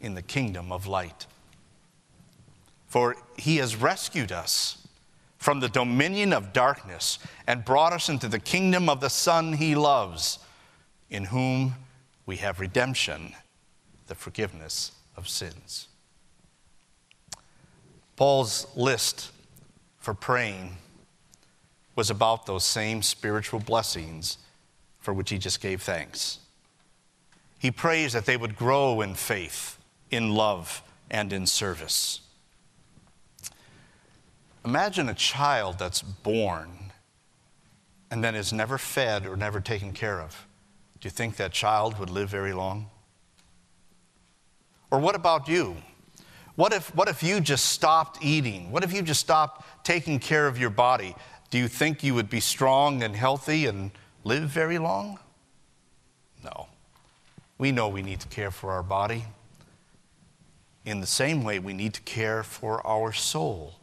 in 0.00 0.14
the 0.14 0.22
kingdom 0.22 0.72
of 0.72 0.86
light. 0.86 1.26
For 2.86 3.16
he 3.36 3.56
has 3.56 3.76
rescued 3.76 4.32
us 4.32 4.86
from 5.38 5.60
the 5.60 5.68
dominion 5.68 6.32
of 6.32 6.52
darkness 6.52 7.18
and 7.46 7.64
brought 7.64 7.92
us 7.92 8.08
into 8.08 8.28
the 8.28 8.38
kingdom 8.38 8.88
of 8.88 9.00
the 9.00 9.08
Son 9.08 9.54
he 9.54 9.74
loves, 9.74 10.38
in 11.08 11.24
whom 11.24 11.74
we 12.26 12.36
have 12.36 12.60
redemption, 12.60 13.34
the 14.06 14.14
forgiveness 14.14 14.92
of 15.16 15.28
sins. 15.28 15.88
Paul's 18.16 18.66
list 18.76 19.30
for 19.98 20.12
praying 20.12 20.76
was 21.96 22.10
about 22.10 22.46
those 22.46 22.64
same 22.64 23.02
spiritual 23.02 23.60
blessings 23.60 24.38
for 25.00 25.14
which 25.14 25.30
he 25.30 25.38
just 25.38 25.60
gave 25.60 25.82
thanks. 25.82 26.38
He 27.58 27.70
prays 27.70 28.12
that 28.12 28.26
they 28.26 28.36
would 28.36 28.56
grow 28.56 29.00
in 29.00 29.14
faith, 29.14 29.78
in 30.10 30.34
love, 30.34 30.82
and 31.10 31.32
in 31.32 31.46
service. 31.46 32.20
Imagine 34.64 35.08
a 35.08 35.14
child 35.14 35.78
that's 35.78 36.02
born 36.02 36.68
and 38.10 38.22
then 38.22 38.34
is 38.34 38.52
never 38.52 38.76
fed 38.76 39.26
or 39.26 39.36
never 39.36 39.60
taken 39.60 39.92
care 39.92 40.20
of. 40.20 40.46
Do 41.00 41.06
you 41.06 41.10
think 41.10 41.36
that 41.36 41.52
child 41.52 41.98
would 41.98 42.10
live 42.10 42.28
very 42.28 42.52
long? 42.52 42.90
Or 44.90 44.98
what 44.98 45.14
about 45.14 45.48
you? 45.48 45.76
What 46.56 46.72
if, 46.72 46.94
what 46.94 47.08
if 47.08 47.22
you 47.22 47.40
just 47.40 47.66
stopped 47.66 48.22
eating? 48.22 48.70
What 48.70 48.84
if 48.84 48.92
you 48.92 49.00
just 49.02 49.20
stopped 49.20 49.64
taking 49.84 50.18
care 50.18 50.46
of 50.46 50.58
your 50.58 50.70
body? 50.70 51.14
Do 51.50 51.58
you 51.58 51.68
think 51.68 52.02
you 52.02 52.14
would 52.14 52.28
be 52.28 52.40
strong 52.40 53.02
and 53.02 53.16
healthy 53.16 53.66
and 53.66 53.92
live 54.24 54.50
very 54.50 54.78
long? 54.78 55.18
No. 56.44 56.66
We 57.56 57.72
know 57.72 57.88
we 57.88 58.02
need 58.02 58.20
to 58.20 58.28
care 58.28 58.50
for 58.50 58.72
our 58.72 58.82
body. 58.82 59.24
In 60.84 61.00
the 61.00 61.06
same 61.06 61.44
way, 61.44 61.58
we 61.58 61.72
need 61.72 61.94
to 61.94 62.00
care 62.02 62.42
for 62.42 62.84
our 62.86 63.12
soul 63.12 63.74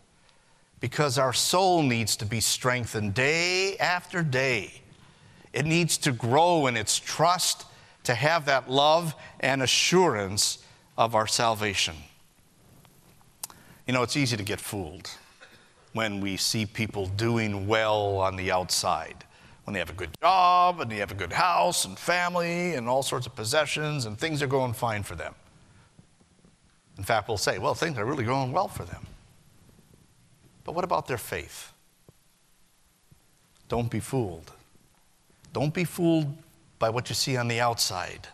because 0.80 1.18
our 1.18 1.34
soul 1.34 1.82
needs 1.82 2.16
to 2.18 2.26
be 2.26 2.40
strengthened 2.40 3.14
day 3.14 3.78
after 3.78 4.24
day. 4.24 4.82
It 5.54 5.66
needs 5.66 5.98
to 6.00 6.12
grow 6.12 6.68
in 6.68 6.78
its 6.78 7.00
trust, 7.00 7.66
to 8.04 8.14
have 8.16 8.46
that 8.46 8.70
love 8.70 9.16
and 9.40 9.62
assurance 9.62 10.60
of 10.98 11.14
our 11.14 11.28
salvation. 11.28 11.96
You 13.86 13.94
know, 13.94 14.02
it's 14.02 14.16
easy 14.16 14.38
to 14.38 14.44
get 14.44 14.60
fooled 14.62 15.10
when 15.94 16.22
we 16.22 16.38
see 16.38 16.66
people 16.66 17.08
doing 17.08 17.68
well 17.68 18.18
on 18.18 18.36
the 18.36 18.52
outside 18.52 19.24
when 19.68 19.74
they 19.74 19.80
have 19.80 19.90
a 19.90 19.94
good 19.94 20.12
job 20.22 20.80
and 20.80 20.90
they 20.90 20.96
have 20.96 21.12
a 21.12 21.16
good 21.16 21.34
house 21.34 21.84
and 21.84 22.00
family 22.00 22.76
and 22.76 22.88
all 22.88 23.04
sorts 23.04 23.28
of 23.28 23.36
possessions 23.36 24.06
and 24.06 24.18
things 24.18 24.42
are 24.42 24.48
going 24.48 24.72
fine 24.72 25.04
for 25.04 25.16
them. 25.16 25.36
In 26.98 27.04
fact, 27.04 27.28
we'll 27.28 27.38
say, 27.38 27.60
well, 27.60 27.76
things 27.76 27.98
are 27.98 28.06
really 28.06 28.24
going 28.24 28.52
well 28.52 28.68
for 28.68 28.84
them. 28.84 29.06
But 30.64 30.74
what 30.74 30.84
about 30.84 31.08
their 31.08 31.18
faith? 31.18 31.72
Don't 33.70 33.92
be 33.92 34.00
fooled. 34.00 34.52
Don't 35.54 35.74
be 35.74 35.84
fooled 35.84 36.34
by 36.80 36.90
what 36.90 37.10
you 37.10 37.16
see 37.16 37.38
on 37.38 37.48
the 37.48 37.60
outside. 37.60 38.28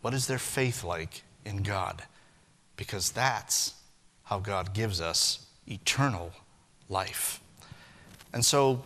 What 0.00 0.14
is 0.14 0.26
their 0.26 0.38
faith 0.38 0.84
like 0.84 1.22
in 1.44 1.62
God? 1.62 2.02
Because 2.76 3.10
that's 3.10 3.74
how 4.24 4.38
God 4.38 4.74
gives 4.74 5.00
us 5.00 5.46
eternal 5.66 6.32
life. 6.88 7.40
And 8.32 8.44
so 8.44 8.82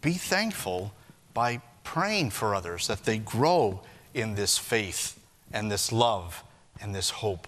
be 0.00 0.14
thankful 0.14 0.92
by 1.32 1.60
praying 1.82 2.30
for 2.30 2.54
others 2.54 2.86
that 2.86 3.04
they 3.04 3.18
grow 3.18 3.80
in 4.14 4.34
this 4.34 4.56
faith 4.56 5.18
and 5.52 5.70
this 5.70 5.92
love 5.92 6.42
and 6.80 6.94
this 6.94 7.10
hope. 7.10 7.46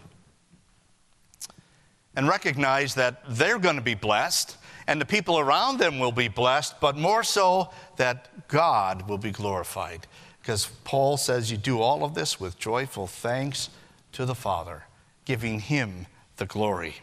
And 2.14 2.28
recognize 2.28 2.94
that 2.94 3.22
they're 3.28 3.58
going 3.58 3.76
to 3.76 3.82
be 3.82 3.94
blessed 3.94 4.56
and 4.86 5.00
the 5.00 5.06
people 5.06 5.38
around 5.38 5.78
them 5.78 5.98
will 5.98 6.12
be 6.12 6.28
blessed, 6.28 6.80
but 6.80 6.96
more 6.96 7.24
so 7.24 7.70
that 7.96 8.48
God 8.48 9.08
will 9.08 9.18
be 9.18 9.32
glorified. 9.32 10.06
Because 10.40 10.66
Paul 10.84 11.16
says 11.16 11.50
you 11.50 11.56
do 11.56 11.80
all 11.80 12.04
of 12.04 12.14
this 12.14 12.38
with 12.38 12.56
joyful 12.56 13.08
thanks 13.08 13.68
to 14.12 14.24
the 14.24 14.34
Father, 14.34 14.84
giving 15.24 15.58
Him 15.58 16.06
the 16.36 16.46
glory 16.46 16.96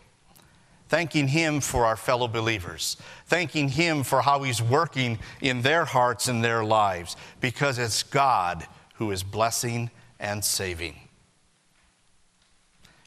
thanking 0.94 1.28
Him 1.30 1.60
for 1.60 1.88
our 1.88 1.96
fellow 1.96 2.28
believers, 2.28 2.98
thanking 3.26 3.68
Him 3.68 4.04
for 4.04 4.22
how 4.22 4.44
He's 4.44 4.62
working 4.62 5.18
in 5.42 5.64
their 5.64 5.86
hearts 5.86 6.28
and 6.28 6.44
their 6.44 6.64
lives, 6.64 7.16
because 7.42 7.80
it's 7.80 8.04
God 8.04 8.68
who 8.98 9.10
is 9.10 9.24
blessing 9.24 9.90
and 10.20 10.46
saving. 10.46 10.96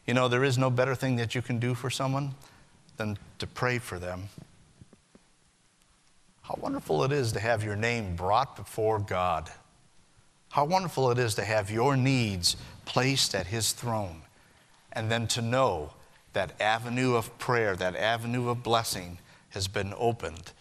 You 0.07 0.15
know, 0.15 0.29
there 0.29 0.45
is 0.45 0.57
no 0.57 0.71
better 0.71 0.95
thing 0.95 1.17
that 1.17 1.35
you 1.35 1.43
can 1.43 1.59
do 1.59 1.75
for 1.75 1.91
someone 1.91 2.35
than 2.97 3.19
to 3.39 3.47
pray 3.47 3.79
for 3.79 3.99
them. 3.99 4.29
How 6.43 6.57
wonderful 6.61 7.03
it 7.03 7.11
is 7.11 7.33
to 7.33 7.41
have 7.41 7.65
your 7.65 7.75
name 7.75 8.15
brought 8.15 8.55
before 8.55 9.01
God. 9.01 9.51
How 10.51 10.65
wonderful 10.65 11.11
it 11.11 11.19
is 11.19 11.35
to 11.35 11.45
have 11.45 11.71
your 11.71 11.97
needs 11.97 12.57
placed 12.85 13.35
at 13.35 13.49
His 13.49 13.73
throne, 13.73 14.23
and 14.93 15.11
then 15.11 15.27
to 15.29 15.43
know 15.43 15.93
that 16.35 16.59
avenue 16.61 17.15
of 17.15 17.37
prayer, 17.39 17.75
that 17.75 17.97
avenue 17.97 18.49
of 18.49 18.63
blessing 18.63 19.19
has 19.51 19.67
been 19.67 19.93
opened, 19.99 20.53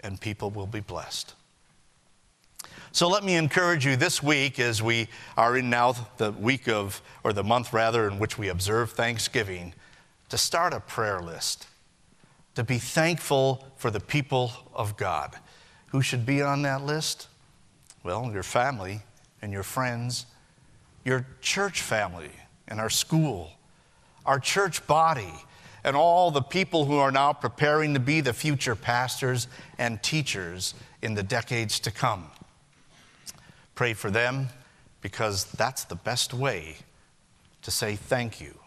and 0.00 0.20
people 0.20 0.50
will 0.50 0.66
be 0.66 0.80
blessed. 0.80 1.34
So 2.90 3.06
let 3.06 3.22
me 3.22 3.36
encourage 3.36 3.84
you 3.84 3.96
this 3.96 4.22
week 4.22 4.58
as 4.58 4.82
we 4.82 5.08
are 5.36 5.56
in 5.58 5.68
now 5.68 5.94
the 6.16 6.32
week 6.32 6.68
of, 6.68 7.02
or 7.22 7.32
the 7.32 7.44
month 7.44 7.72
rather, 7.72 8.08
in 8.08 8.18
which 8.18 8.38
we 8.38 8.48
observe 8.48 8.92
Thanksgiving, 8.92 9.74
to 10.30 10.38
start 10.38 10.72
a 10.72 10.80
prayer 10.80 11.20
list, 11.20 11.66
to 12.54 12.64
be 12.64 12.78
thankful 12.78 13.66
for 13.76 13.90
the 13.90 14.00
people 14.00 14.52
of 14.74 14.96
God. 14.96 15.36
Who 15.88 16.00
should 16.00 16.24
be 16.24 16.40
on 16.42 16.62
that 16.62 16.84
list? 16.84 17.28
Well, 18.02 18.30
your 18.32 18.42
family 18.42 19.02
and 19.42 19.52
your 19.52 19.62
friends, 19.62 20.26
your 21.04 21.26
church 21.40 21.82
family 21.82 22.30
and 22.68 22.80
our 22.80 22.90
school, 22.90 23.52
our 24.24 24.40
church 24.40 24.86
body, 24.86 25.32
and 25.84 25.94
all 25.94 26.30
the 26.30 26.42
people 26.42 26.86
who 26.86 26.96
are 26.96 27.12
now 27.12 27.32
preparing 27.32 27.94
to 27.94 28.00
be 28.00 28.20
the 28.20 28.32
future 28.32 28.74
pastors 28.74 29.46
and 29.78 30.02
teachers 30.02 30.74
in 31.02 31.14
the 31.14 31.22
decades 31.22 31.80
to 31.80 31.90
come. 31.90 32.30
Pray 33.78 33.94
for 33.94 34.10
them 34.10 34.48
because 35.02 35.44
that's 35.52 35.84
the 35.84 35.94
best 35.94 36.34
way 36.34 36.78
to 37.62 37.70
say 37.70 37.94
thank 37.94 38.40
you. 38.40 38.58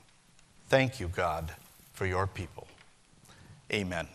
Thank 0.69 1.01
you, 1.01 1.09
God, 1.09 1.53
for 1.91 2.05
your 2.05 2.27
people. 2.27 2.65
Amen. 3.73 4.07